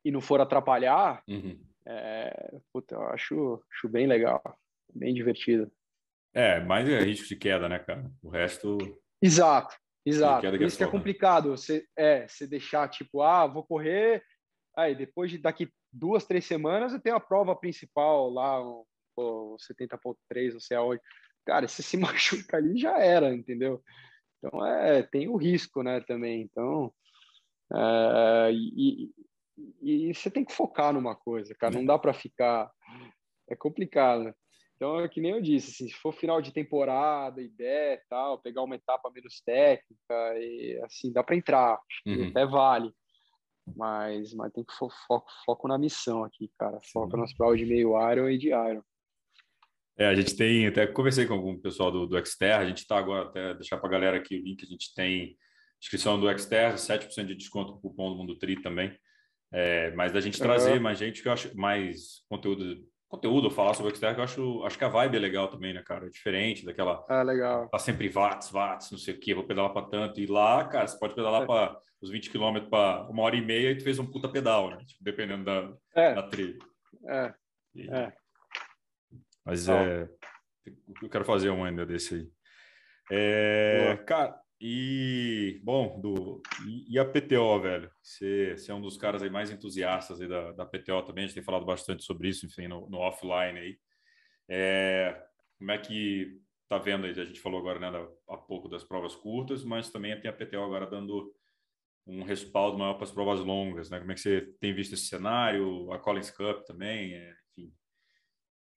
[0.06, 1.60] e não for atrapalhar, uhum.
[1.86, 4.42] é, puta, eu acho, acho bem legal,
[4.94, 5.70] bem divertido.
[6.34, 8.10] É, mais é risco de queda, né, cara?
[8.24, 8.78] O resto.
[9.22, 9.76] Exato,
[10.06, 14.24] Exato, por isso que é complicado você, é, você deixar tipo, ah, vou correr,
[14.76, 18.86] aí depois de daqui duas, três semanas eu tenho a prova principal lá, o,
[19.16, 21.02] o 70.3, não sei aonde.
[21.46, 23.84] Cara, se se machuca ali já era, entendeu?
[24.38, 26.42] Então é, tem o risco, né, também.
[26.42, 26.92] Então,
[27.74, 29.12] é, e,
[29.82, 32.72] e, você tem que focar numa coisa, cara, não dá para ficar,
[33.50, 34.34] é complicado.
[34.82, 38.64] Então, é que nem eu disse, assim, se for final de temporada, ideia tal, pegar
[38.64, 42.30] uma etapa menos técnica, e, assim, dá para entrar, uhum.
[42.30, 42.92] até vale.
[43.76, 46.80] Mas, mas tem que fo foco, foco na missão aqui, cara.
[46.92, 48.82] Foco nas provas de meio Iron e de Iron.
[50.00, 52.98] É, a gente tem, até conversei com algum pessoal do, do Xterra, a gente está
[52.98, 55.38] agora, até deixar para a galera aqui o link, a gente tem
[55.80, 58.98] inscrição do Xterra, 7% de desconto com o cupom do Mundo Tri também.
[59.54, 60.82] É, mas da gente trazer uhum.
[60.82, 64.64] mais gente, que eu acho mais conteúdo conteúdo, falar sobre o Xterra, que eu acho,
[64.64, 66.08] acho que a vibe é legal também, né, cara?
[66.08, 67.06] É diferente daquela.
[67.10, 67.68] Ah, legal.
[67.68, 70.22] Tá sempre watts, watts, não sei o quê, vou pedalar para tanto.
[70.22, 71.46] E lá, cara, você pode pedalar é.
[71.46, 74.70] para os 20 quilômetros para uma hora e meia e tu fez um puta pedal,
[74.70, 74.78] né?
[74.86, 76.14] Tipo, dependendo da, é.
[76.16, 76.58] da trilha.
[77.06, 77.34] É.
[77.76, 77.92] E...
[77.92, 78.14] é.
[79.46, 80.08] Mas é.
[81.02, 82.32] Eu quero fazer um ainda desse aí.
[83.12, 86.40] É, cara, e, bom, do,
[86.88, 87.92] e, a PTO, velho?
[88.00, 91.28] Você, você é um dos caras aí mais entusiastas aí da, da PTO também, a
[91.28, 93.80] gente tem falado bastante sobre isso, enfim, no, no offline aí.
[94.48, 95.20] É,
[95.58, 96.40] como é que
[96.70, 97.12] tá vendo aí?
[97.12, 100.64] A gente falou agora, né, há pouco das provas curtas, mas também tem a PTO
[100.64, 101.34] agora dando
[102.06, 104.00] um respaldo maior para as provas longas, né?
[104.00, 105.92] Como é que você tem visto esse cenário?
[105.92, 107.74] A Collins Cup também, é, enfim,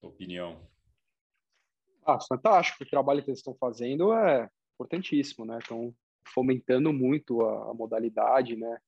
[0.00, 0.66] opinião.
[2.06, 2.84] Ah, fantástico.
[2.84, 5.58] O trabalho que eles estão fazendo é importantíssimo, né?
[5.58, 5.94] Estão
[6.32, 8.78] fomentando muito a, a, modalidade, né?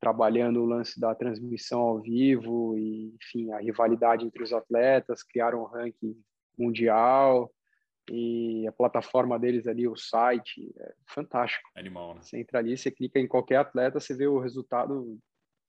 [0.00, 5.62] Trabalhando o lance da transmissão ao vivo e, enfim, a rivalidade entre os atletas, criaram
[5.62, 6.16] um ranking
[6.58, 7.52] mundial
[8.10, 11.68] e a plataforma deles ali, o site, é fantástico.
[11.76, 12.22] Animal, né?
[12.22, 15.18] Você entra ali, você clica em qualquer atleta, você vê o resultado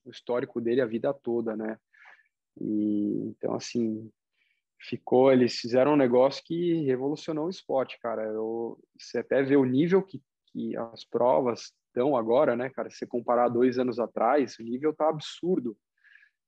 [0.03, 1.77] o histórico dele a vida toda, né?
[2.59, 4.11] E então assim,
[4.81, 8.23] ficou, eles fizeram um negócio que revolucionou o esporte, cara.
[8.23, 12.89] Eu, você até vê o nível que, que as provas estão agora, né, cara?
[12.89, 15.77] Se você comparar dois anos atrás, o nível tá absurdo.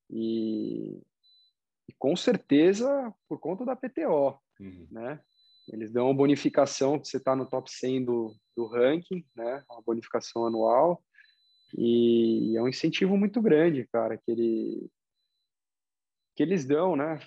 [0.10, 1.00] E,
[1.88, 4.88] e com certeza por conta da PTO, uhum.
[4.92, 5.20] né?
[5.72, 9.64] Eles dão uma bonificação que você está no top 100 do, do ranking, né?
[9.70, 11.02] Uma bonificação anual.
[11.76, 14.90] E é um incentivo muito grande, cara, que ele,
[16.36, 17.20] que eles dão, né,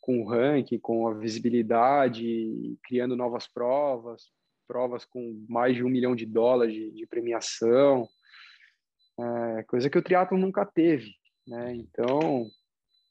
[0.00, 4.30] com o ranking, com a visibilidade, criando novas provas,
[4.68, 8.08] provas com mais de um milhão de dólares de, de premiação,
[9.18, 11.14] é, coisa que o triatlo nunca teve,
[11.46, 11.74] né?
[11.74, 12.46] Então,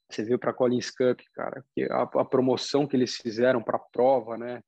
[0.10, 3.86] você viu para a Collins Cup, cara, a, a promoção que eles fizeram para a
[3.91, 4.62] prova, né?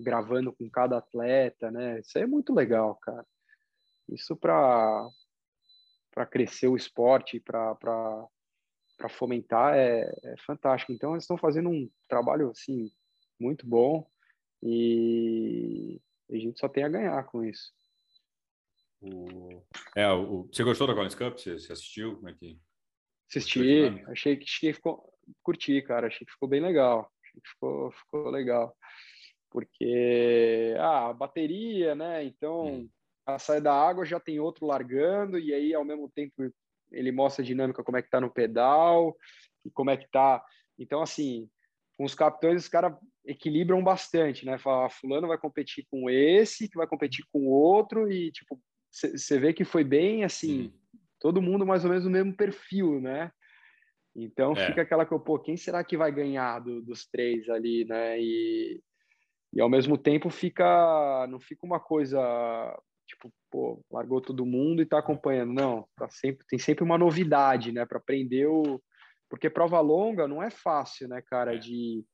[0.00, 2.00] Gravando com cada atleta, né?
[2.00, 3.24] Isso é muito legal, cara.
[4.08, 5.08] Isso para
[6.12, 8.26] para crescer o esporte, para
[9.08, 10.92] fomentar é, é, fantástico.
[10.92, 12.90] Então eles estão fazendo um trabalho assim
[13.38, 14.08] muito bom
[14.62, 17.72] e a gente só tem a ganhar com isso.
[19.00, 19.62] O...
[19.94, 20.48] É, o...
[20.50, 21.38] Você gostou da Collins Cup?
[21.38, 22.16] Você, você assistiu?
[22.16, 22.58] Como é que...
[23.28, 25.12] Assisti, achei que, achei que ficou...
[25.42, 27.10] Curti, cara, achei que ficou bem legal.
[27.22, 28.76] Achei que ficou, ficou legal.
[29.50, 32.24] Porque, ah, a bateria, né?
[32.24, 32.88] Então, hum.
[33.26, 36.34] a saída da água já tem outro largando, e aí, ao mesmo tempo,
[36.90, 39.16] ele mostra a dinâmica, como é que tá no pedal,
[39.64, 40.42] e como é que tá.
[40.78, 41.48] Então, assim,
[41.96, 44.58] com os capitães, os caras equilibram bastante, né?
[44.58, 48.60] Fala, ah, fulano vai competir com esse, que vai competir com o outro, e, tipo,
[48.90, 51.00] você vê que foi bem assim, hum.
[51.20, 53.30] todo mundo mais ou menos no mesmo perfil, né?
[54.14, 54.66] Então é.
[54.66, 58.18] fica aquela que, pô, quem será que vai ganhar do, dos três ali, né?
[58.18, 58.80] E,
[59.52, 62.18] e ao mesmo tempo fica, não fica uma coisa
[63.06, 65.52] tipo, pô, largou todo mundo e tá acompanhando.
[65.52, 67.84] Não, tá sempre, tem sempre uma novidade, né?
[67.86, 68.82] Para aprender o.
[69.28, 71.58] Porque prova longa não é fácil, né, cara, é.
[71.58, 72.04] de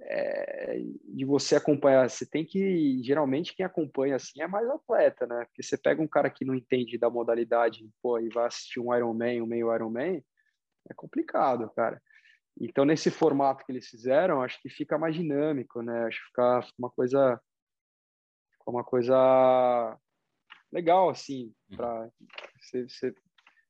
[0.00, 5.44] é, de você acompanhar, você tem que, geralmente quem acompanha assim é mais atleta, né?
[5.46, 8.94] Porque você pega um cara que não entende da modalidade, pô, e vai assistir um
[8.94, 10.22] Ironman, um meio Ironman,
[10.90, 12.00] é complicado, cara.
[12.58, 16.04] Então, nesse formato que eles fizeram, acho que fica mais dinâmico, né?
[16.06, 17.40] Acho que fica uma coisa,
[18.70, 19.98] uma coisa
[20.72, 21.76] legal, assim, uhum.
[21.76, 22.10] para
[22.60, 23.14] você,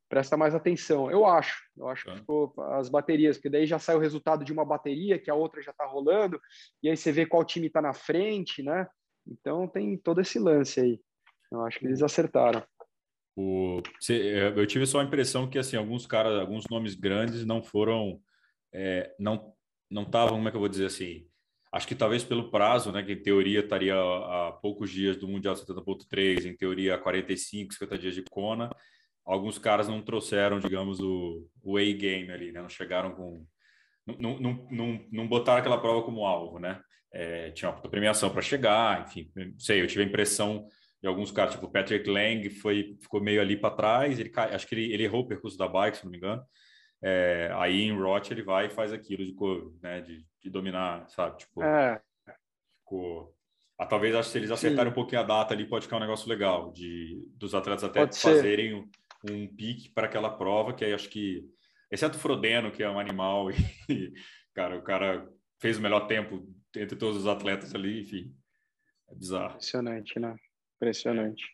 [0.08, 1.10] presta mais atenção.
[1.10, 2.16] Eu acho, eu acho que tá.
[2.16, 5.62] ficou as baterias, porque daí já sai o resultado de uma bateria, que a outra
[5.62, 6.40] já está rolando,
[6.82, 8.86] e aí você vê qual time está na frente, né?
[9.26, 11.00] Então tem todo esse lance aí.
[11.50, 12.62] Eu acho que eles acertaram.
[13.36, 17.62] O, é, eu tive só a impressão que assim alguns caras, alguns nomes grandes não
[17.62, 18.20] foram,
[18.72, 19.54] é, não
[19.90, 21.28] não estavam, como é que eu vou dizer assim?
[21.76, 25.54] Acho que talvez pelo prazo, né, que em teoria estaria a poucos dias do Mundial
[25.54, 28.70] 70.3, em teoria 45, 50 dias de Kona,
[29.26, 32.62] alguns caras não trouxeram, digamos, o, o A-game ali, né?
[32.62, 33.46] Não chegaram com...
[34.06, 36.80] Não, não, não, não botaram aquela prova como alvo, né?
[37.12, 40.66] É, tinha uma premiação para chegar, enfim, sei, eu tive a impressão
[41.02, 44.66] de alguns caras, tipo o Patrick Lang, foi, ficou meio ali para trás, ele acho
[44.66, 46.42] que ele, ele errou o percurso da bike, se não me engano,
[47.02, 49.34] é, aí em Roth ele vai e faz aquilo de,
[49.82, 51.38] né, de, de dominar, sabe?
[51.38, 52.00] Tipo, é.
[52.80, 53.34] ficou...
[53.78, 54.92] Ah, talvez acho que se eles acertarem Sim.
[54.92, 58.18] um pouquinho a data ali, pode ficar um negócio legal, de dos atletas até pode
[58.18, 58.88] fazerem
[59.24, 61.44] ser um pique para aquela prova, que aí acho que,
[61.90, 63.50] exceto o Frodeno, que é um animal,
[63.90, 64.14] e,
[64.54, 65.28] cara, o cara
[65.60, 68.34] fez o melhor tempo entre todos os atletas ali, enfim,
[69.10, 69.54] é bizarro.
[69.54, 70.36] Impressionante, né?
[70.76, 71.44] Impressionante.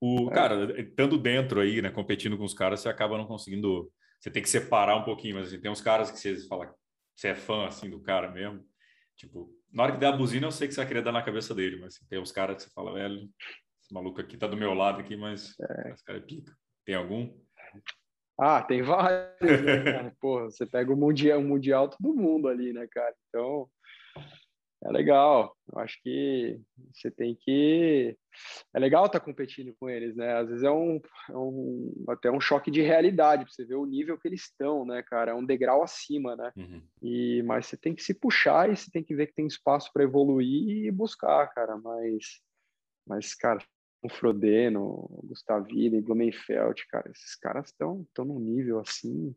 [0.00, 0.34] O, é.
[0.34, 4.42] Cara, estando dentro aí, né, competindo com os caras, você acaba não conseguindo, você tem
[4.42, 6.74] que separar um pouquinho, mas assim, tem uns caras que você fala,
[7.16, 8.62] você é fã, assim, do cara mesmo,
[9.16, 11.22] tipo, na hora que der a buzina, eu sei que você vai querer dar na
[11.22, 13.28] cabeça dele, mas assim, tem uns caras que você fala, velho,
[13.82, 15.92] esse maluco aqui tá do meu lado aqui, mas é.
[15.92, 16.54] esse cara é pica.
[16.84, 17.32] Tem algum?
[18.38, 20.16] Ah, tem vários, né, cara?
[20.20, 23.14] Porra, você pega o mundial, o mundial todo mundo ali, né, cara?
[23.28, 23.68] Então,
[24.82, 25.54] é legal.
[25.70, 26.58] Eu acho que
[26.92, 28.16] você tem que.
[28.74, 30.38] É legal estar tá competindo com eles, né?
[30.38, 33.84] Às vezes é um, é um até um choque de realidade para você ver o
[33.84, 35.32] nível que eles estão, né, cara?
[35.32, 36.52] É um degrau acima, né?
[36.56, 36.82] Uhum.
[37.02, 39.90] E mas você tem que se puxar e você tem que ver que tem espaço
[39.92, 41.76] para evoluir e buscar, cara.
[41.76, 42.40] Mas,
[43.06, 43.62] mas cara,
[44.02, 49.34] o Frodeno, o Gustavini, Blumenfeld, cara, esses caras estão estão num nível assim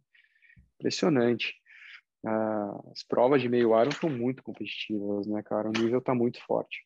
[0.79, 1.53] impressionante.
[2.26, 5.69] As provas de meio Iron são muito competitivas, né, cara?
[5.69, 6.86] O nível tá muito forte.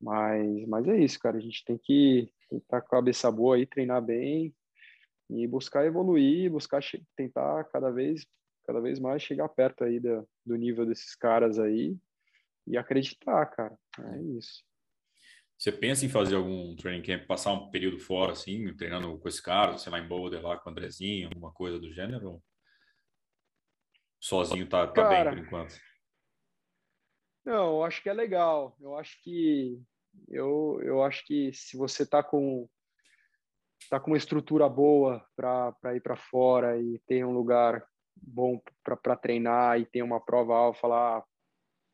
[0.00, 1.38] Mas, mas é isso, cara.
[1.38, 4.54] A gente tem que estar com a cabeça boa aí, treinar bem
[5.28, 6.80] e buscar evoluir, buscar
[7.16, 8.26] tentar cada vez,
[8.66, 11.96] cada vez mais chegar perto aí do, do nível desses caras aí
[12.66, 13.76] e acreditar, cara.
[13.98, 14.62] É isso.
[15.58, 19.42] Você pensa em fazer algum training camp, passar um período fora, assim, treinando com esse
[19.42, 22.40] cara, sei lá, em Boulder lá com o Andrezinho, alguma coisa do gênero?
[24.20, 25.80] Sozinho tá, tá cara, bem por enquanto?
[27.44, 28.76] Não, eu acho que é legal.
[28.80, 29.80] Eu acho que
[30.28, 32.68] eu, eu acho que se você tá com
[33.88, 39.16] tá com uma estrutura boa para ir para fora e tem um lugar bom para
[39.16, 41.24] treinar e tem uma prova alfa lá,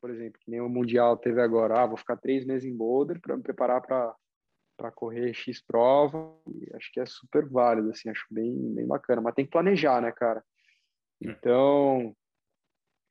[0.01, 3.21] por exemplo, que nem o Mundial teve agora, ah, vou ficar três meses em Boulder
[3.21, 6.35] para me preparar para correr X prova,
[6.73, 10.11] acho que é super válido, assim, acho bem, bem bacana, mas tem que planejar, né,
[10.11, 10.43] cara?
[11.23, 11.29] É.
[11.29, 12.15] Então,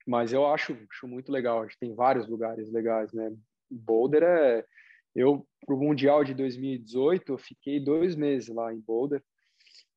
[0.07, 3.35] mas eu acho, acho muito legal, acho que tem vários lugares legais, né?
[3.71, 4.65] Boulder é,
[5.15, 9.23] eu, pro Mundial de 2018, eu fiquei dois meses lá em Boulder,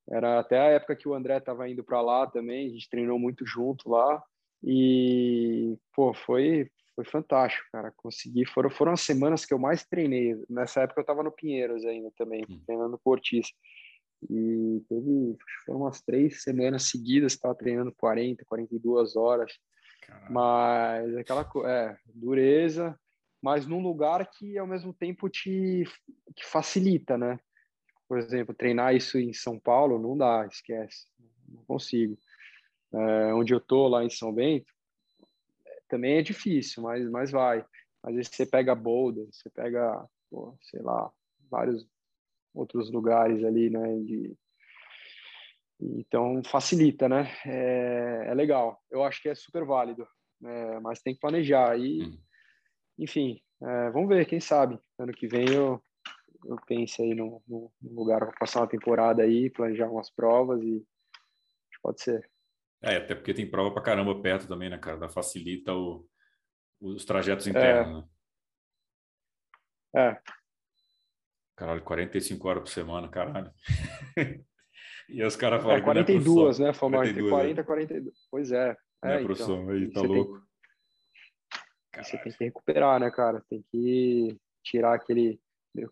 [0.10, 3.18] Era até a época que o André estava indo para lá também, a gente treinou
[3.20, 4.24] muito junto lá.
[4.64, 7.92] E, pô, foi, foi fantástico, cara.
[7.96, 10.36] Consegui, foram, foram as semanas que eu mais treinei.
[10.50, 12.62] Nessa época eu estava no Pinheiros ainda também, hum.
[12.66, 13.48] treinando com Ortiz.
[14.24, 19.52] E teve, foram umas três semanas seguidas, estava treinando 40, 42 horas.
[20.02, 20.32] Caramba.
[20.32, 23.00] Mas aquela é, dureza,
[23.42, 25.84] mas num lugar que ao mesmo tempo te
[26.36, 27.40] que facilita, né?
[28.08, 31.08] Por exemplo, treinar isso em São Paulo não dá, esquece,
[31.48, 32.18] não consigo.
[32.94, 34.72] É, onde eu tô lá em São Bento,
[35.88, 37.66] também é difícil, mas, mas vai.
[38.04, 41.12] Às vezes você pega Boulder, você pega, pô, sei lá,
[41.50, 41.86] vários
[42.58, 44.00] outros lugares ali, né?
[44.00, 44.36] De...
[45.80, 47.32] Então facilita, né?
[47.46, 48.82] É, é, legal.
[48.90, 50.08] Eu acho que é super válido,
[50.44, 51.78] é, mas tem que planejar.
[51.80, 52.18] E, hum.
[53.00, 55.82] enfim, é, vamos ver, quem sabe ano que vem eu
[56.46, 60.86] eu pense aí num, num lugar para passar uma temporada aí, planejar umas provas e
[61.82, 62.30] pode ser.
[62.82, 65.10] É, até porque tem prova para caramba perto também, né, cara?
[65.10, 66.08] Facilita o,
[66.80, 68.04] os trajetos internos,
[69.96, 70.00] é.
[70.02, 70.12] né?
[70.12, 70.37] É.
[71.58, 73.52] Caralho, 45 horas por semana, caralho.
[75.10, 75.78] e os caras falam.
[75.78, 77.12] É, 42, né, Fomar?
[77.12, 78.16] 40, 42.
[78.30, 78.78] Pois é.
[79.04, 80.40] Não é, é professor, então, aí tá louco.
[81.92, 83.44] Tem, você tem que recuperar, né, cara?
[83.50, 85.40] Tem que tirar aquele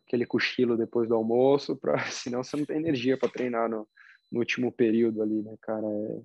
[0.08, 3.88] aquele cochilo depois do almoço, pra, senão você não tem energia para treinar no,
[4.32, 5.86] no, último período ali, né, cara?
[5.88, 6.22] É,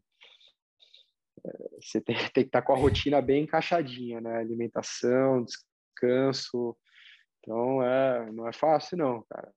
[1.46, 4.38] é, você tem, tem, que estar tá com a rotina bem encaixadinha, né?
[4.38, 6.76] Alimentação, descanso.
[7.40, 9.52] Então, é, não é fácil, não, cara.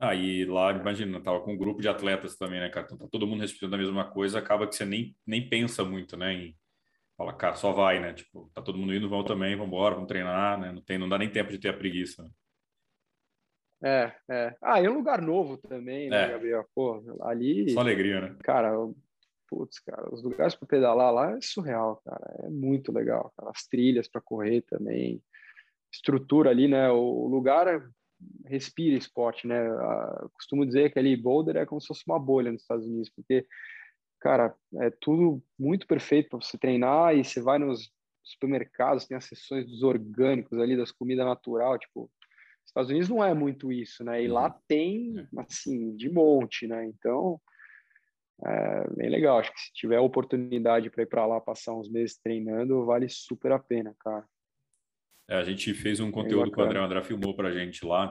[0.00, 2.86] Ah, e lá, imagina, tava com um grupo de atletas também, né, cara?
[2.86, 6.16] Então, tá todo mundo respirando a mesma coisa, acaba que você nem, nem pensa muito,
[6.16, 6.32] né?
[6.32, 6.56] Em,
[7.16, 8.12] fala, cara, só vai, né?
[8.12, 10.70] Tipo, tá todo mundo indo, vão também, vamos embora, vamos treinar, né?
[10.70, 12.22] Não, tem, não dá nem tempo de ter a preguiça.
[12.22, 12.30] Né?
[13.82, 14.56] É, é.
[14.62, 16.28] Ah, e um lugar novo também, né, é.
[16.28, 16.64] Gabriel?
[16.74, 17.70] Pô, ali.
[17.70, 18.36] Só alegria, né?
[18.42, 18.72] Cara,
[19.48, 22.36] putz, cara, os lugares para pedalar lá é surreal, cara.
[22.44, 23.32] É muito legal.
[23.36, 23.50] Cara.
[23.50, 25.20] As trilhas para correr também.
[25.92, 26.90] Estrutura ali, né?
[26.90, 27.82] O lugar é,
[28.46, 29.68] respira esporte, né?
[29.68, 33.10] Eu costumo dizer que ali Boulder é como se fosse uma bolha nos Estados Unidos,
[33.10, 33.46] porque,
[34.20, 37.90] cara, é tudo muito perfeito para você treinar e você vai nos
[38.22, 42.10] supermercados, tem as sessões dos orgânicos ali, das comidas natural, tipo,
[42.68, 44.22] Estados Unidos não é muito isso, né?
[44.22, 44.60] E lá uhum.
[44.68, 45.40] tem, é.
[45.40, 46.84] assim, de monte, né?
[46.84, 47.40] Então,
[48.44, 49.38] é bem legal.
[49.38, 53.52] Acho que se tiver oportunidade para ir para lá passar uns meses treinando, vale super
[53.52, 54.24] a pena, cara.
[55.28, 57.84] É, a gente fez um conteúdo com o André, o André filmou para a gente
[57.84, 58.10] lá.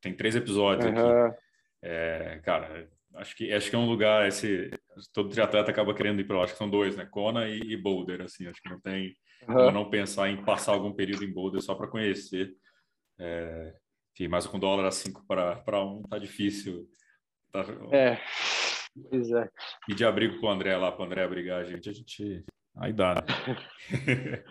[0.00, 1.26] Tem três episódios uhum.
[1.26, 1.36] aqui.
[1.82, 4.70] É, cara, acho que acho que é um lugar esse
[5.12, 6.44] todo triatleta acaba querendo ir para lá.
[6.44, 7.06] Acho que são dois, né?
[7.06, 8.46] Kona e, e Boulder, assim.
[8.46, 9.16] Acho que não tem
[9.48, 9.70] uhum.
[9.70, 12.52] não pensar em passar algum período em Boulder só para conhecer.
[13.18, 13.74] É,
[14.14, 16.88] enfim, mas com dólar a 5 para um tá difícil.
[17.50, 17.64] Tá...
[17.92, 18.18] É,
[19.10, 19.48] pois é.
[19.86, 22.44] Pedir abrigo para o André lá, para o André abrigar a gente, a gente.
[22.76, 23.22] Aí dá, né?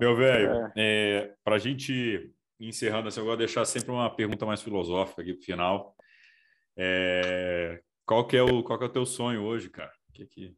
[0.00, 0.72] Meu velho, é.
[0.76, 5.32] é, para a gente encerrando assim, eu vou deixar sempre uma pergunta mais filosófica aqui
[5.32, 5.96] para o final.
[6.76, 9.92] É, qual, que é o, qual que é o teu sonho hoje, cara?
[10.12, 10.54] Que que...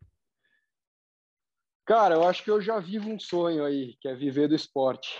[1.85, 5.19] Cara, eu acho que eu já vivo um sonho aí, que é viver do esporte.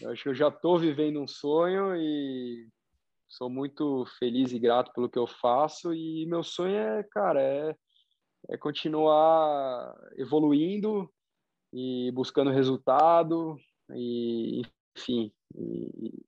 [0.00, 2.68] Eu acho que eu já estou vivendo um sonho e
[3.28, 5.94] sou muito feliz e grato pelo que eu faço.
[5.94, 7.74] E meu sonho é, cara, é,
[8.48, 11.12] é continuar evoluindo
[11.72, 13.56] e buscando resultado.
[13.90, 14.62] E,
[14.96, 16.24] enfim, e,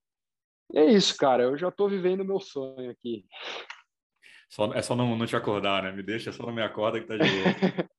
[0.73, 1.45] e é isso, cara.
[1.45, 3.25] Eu já estou vivendo meu sonho aqui.
[4.51, 5.93] Só, é só não, não te acordar, né?
[5.93, 7.89] Me deixa, só não me acorda que tá de boa.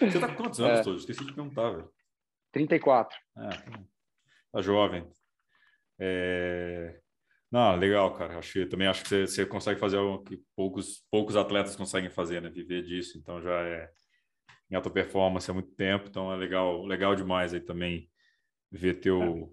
[0.00, 0.82] Você tá com quantos anos, é.
[0.82, 1.00] todos?
[1.00, 1.90] Esqueci de perguntar, velho.
[2.52, 3.16] 34.
[3.36, 3.84] Ah, tá
[4.52, 5.10] Tá jovem.
[5.98, 7.00] É...
[7.50, 8.38] Não, legal, cara.
[8.38, 12.42] Acho, também acho que você, você, consegue fazer algo que poucos, poucos atletas conseguem fazer,
[12.42, 12.50] né?
[12.50, 13.16] Viver disso.
[13.18, 13.90] Então já é
[14.70, 16.08] em alta performance há muito tempo.
[16.08, 18.08] Então é legal, legal demais aí também
[18.70, 19.48] ver teu, é.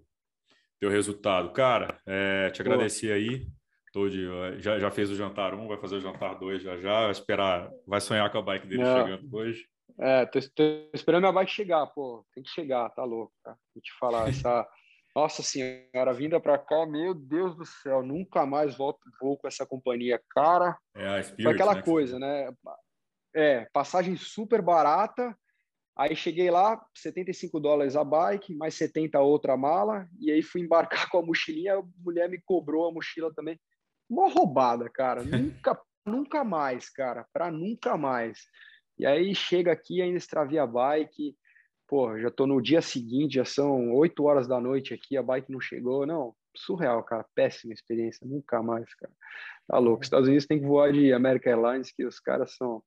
[0.79, 1.53] teu resultado.
[1.53, 3.47] Cara, é, te agradecer aí.
[3.93, 4.11] Todo,
[4.59, 7.03] já, já fez o jantar um, vai fazer o jantar dois já já.
[7.03, 9.05] Vai esperar, vai sonhar com a bike dele Não.
[9.05, 9.65] chegando hoje.
[9.97, 12.25] É, tô, tô, esperando a bike chegar, pô.
[12.33, 13.57] Tem que chegar, tá louco, cara.
[13.73, 14.67] Vou te falar, essa.
[15.15, 19.65] Nossa senhora, vinda para cá, meu Deus do céu, nunca mais volto vou com essa
[19.65, 20.77] companhia, cara.
[20.93, 22.53] É a Spirit, Foi aquela né, coisa, né?
[23.33, 25.33] É, passagem super barata.
[25.97, 30.59] Aí cheguei lá, 75 dólares a bike, mais 70 a outra mala, e aí fui
[30.59, 33.57] embarcar com a mochilinha, a mulher me cobrou a mochila também.
[34.09, 35.23] Uma roubada, cara.
[35.23, 37.25] Nunca, nunca mais, cara.
[37.31, 38.39] Para nunca mais.
[38.99, 41.37] E aí chega aqui, ainda extravia a bike,
[41.87, 45.51] pô, já tô no dia seguinte, já são 8 horas da noite aqui, a bike
[45.51, 47.25] não chegou, não, surreal, cara.
[47.35, 49.13] Péssima experiência, nunca mais, cara.
[49.67, 50.03] Tá louco.
[50.03, 52.83] Estados Unidos tem que voar de American Airlines, que os caras são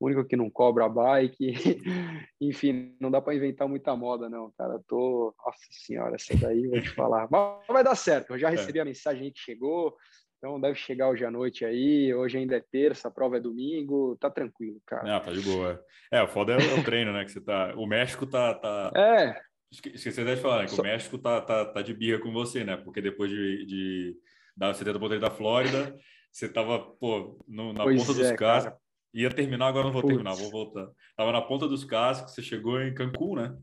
[0.00, 1.54] o único que não cobra a bike.
[2.40, 4.74] Enfim, não dá para inventar muita moda, não, cara.
[4.74, 7.28] Eu tô, nossa senhora, essa daí vou te falar.
[7.30, 8.32] Mas vai dar certo.
[8.32, 8.52] Eu já é.
[8.52, 9.96] recebi a mensagem que chegou.
[10.42, 12.12] Então deve chegar hoje à noite aí.
[12.12, 14.16] Hoje ainda é terça, a prova é domingo.
[14.16, 15.16] Tá tranquilo, cara.
[15.16, 15.80] Ah, tá de boa.
[16.10, 17.24] É, o foda é o treino, né?
[17.24, 17.72] Que você tá.
[17.76, 18.52] O México tá.
[18.54, 18.90] tá...
[18.96, 19.40] É.
[19.70, 20.66] Esqueci de falar, né?
[20.66, 22.76] Que o México tá, tá, tá de birra com você, né?
[22.76, 24.16] Porque depois de, de
[24.56, 25.96] dar 70 pontos da Flórida,
[26.32, 28.80] você tava, pô, no, na pois ponta é, dos cascos.
[29.14, 30.16] Ia terminar, agora não vou Puts.
[30.16, 30.90] terminar, vou voltar.
[31.16, 33.56] Tava na ponta dos cascos, você chegou em Cancún, né?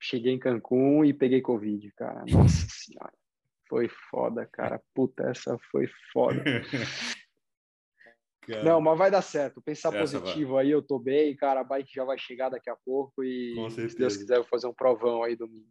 [0.00, 2.24] Cheguei em Cancún e peguei Covid, cara.
[2.28, 3.12] Nossa senhora.
[3.74, 4.80] Foi foda, cara.
[4.94, 6.40] Puta, essa foi foda.
[8.46, 9.62] Cara, não, mas vai dar certo.
[9.62, 10.66] Pensar positivo vai.
[10.66, 11.60] aí, eu tô bem, cara.
[11.60, 14.66] A bike já vai chegar daqui a pouco e se Deus quiser, eu vou fazer
[14.66, 15.66] um provão aí domingo.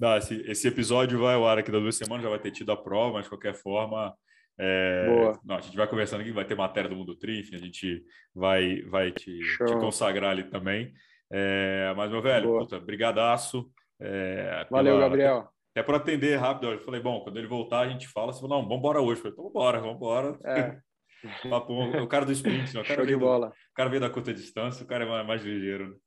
[0.00, 2.72] Não, esse, esse episódio vai ao ar aqui das duas semanas, já vai ter tido
[2.72, 4.16] a prova, mas de qualquer forma.
[4.58, 5.06] É...
[5.44, 8.02] Não, a gente vai conversando aqui, vai ter matéria do Mundo Tri, enfim, a gente
[8.34, 10.94] vai, vai te, te consagrar ali também.
[11.30, 12.60] É, mas, meu velho, Boa.
[12.60, 13.70] puta, brigadaço.
[14.00, 16.72] É, Valeu, pela, Gabriel até por atender rápido.
[16.72, 18.32] Eu falei, bom, quando ele voltar, a gente fala.
[18.32, 19.20] Você falou, não, vamos embora hoje.
[19.20, 20.38] Eu falei, então vamos embora.
[20.44, 20.80] É.
[22.02, 22.80] o cara do sprint, né?
[22.80, 25.44] o cara, veio do, o cara veio da curta distância, o cara é mais, mais
[25.44, 25.90] ligeiro.
[25.90, 25.96] Né?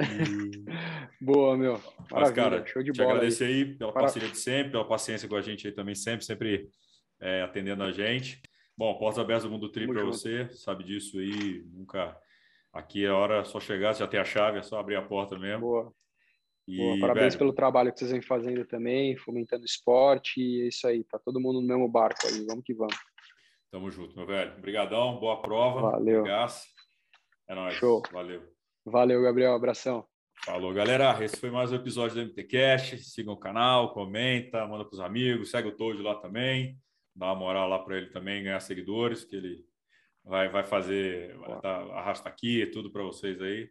[0.00, 1.24] E...
[1.24, 1.74] Boa, meu.
[1.74, 2.08] Maravilha.
[2.10, 3.12] Mas, cara, show de te bola.
[3.12, 4.02] agradecer aí, aí pela Para...
[4.02, 6.68] parceria de sempre, pela paciência com a gente aí também, sempre, sempre
[7.20, 8.40] é, atendendo a gente.
[8.76, 12.16] Bom, portas abertas do Mundo Tri para você, sabe disso aí, nunca.
[12.72, 15.60] Aqui é hora só chegar, já tem a chave, é só abrir a porta mesmo.
[15.60, 15.92] Boa.
[16.66, 20.68] E, Boa, parabéns velho, pelo trabalho que vocês vêm fazendo também, fomentando esporte, e é
[20.68, 22.96] isso aí, tá todo mundo no mesmo barco aí, vamos que vamos.
[23.70, 24.52] Tamo junto, meu velho.
[24.58, 25.92] Obrigadão, boa prova.
[25.92, 26.26] Valeu.
[26.26, 27.74] É nóis.
[27.74, 28.02] Show.
[28.12, 28.42] Valeu.
[28.84, 29.54] Valeu, Gabriel.
[29.54, 30.06] Abração.
[30.44, 31.24] Falou, galera.
[31.24, 32.98] Esse foi mais um episódio do MTCast.
[32.98, 36.76] Sigam o canal, comenta, manda para os amigos, segue o Toad lá também.
[37.16, 39.64] Dá uma moral lá para ele também ganhar seguidores, que ele
[40.22, 43.70] vai, vai fazer, vai tá, arrasta aqui, tudo para vocês aí.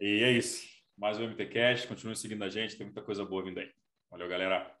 [0.00, 1.88] E é isso mais um MTCast.
[1.88, 3.72] Continue seguindo a gente, tem muita coisa boa vindo aí.
[4.10, 4.79] Valeu, galera.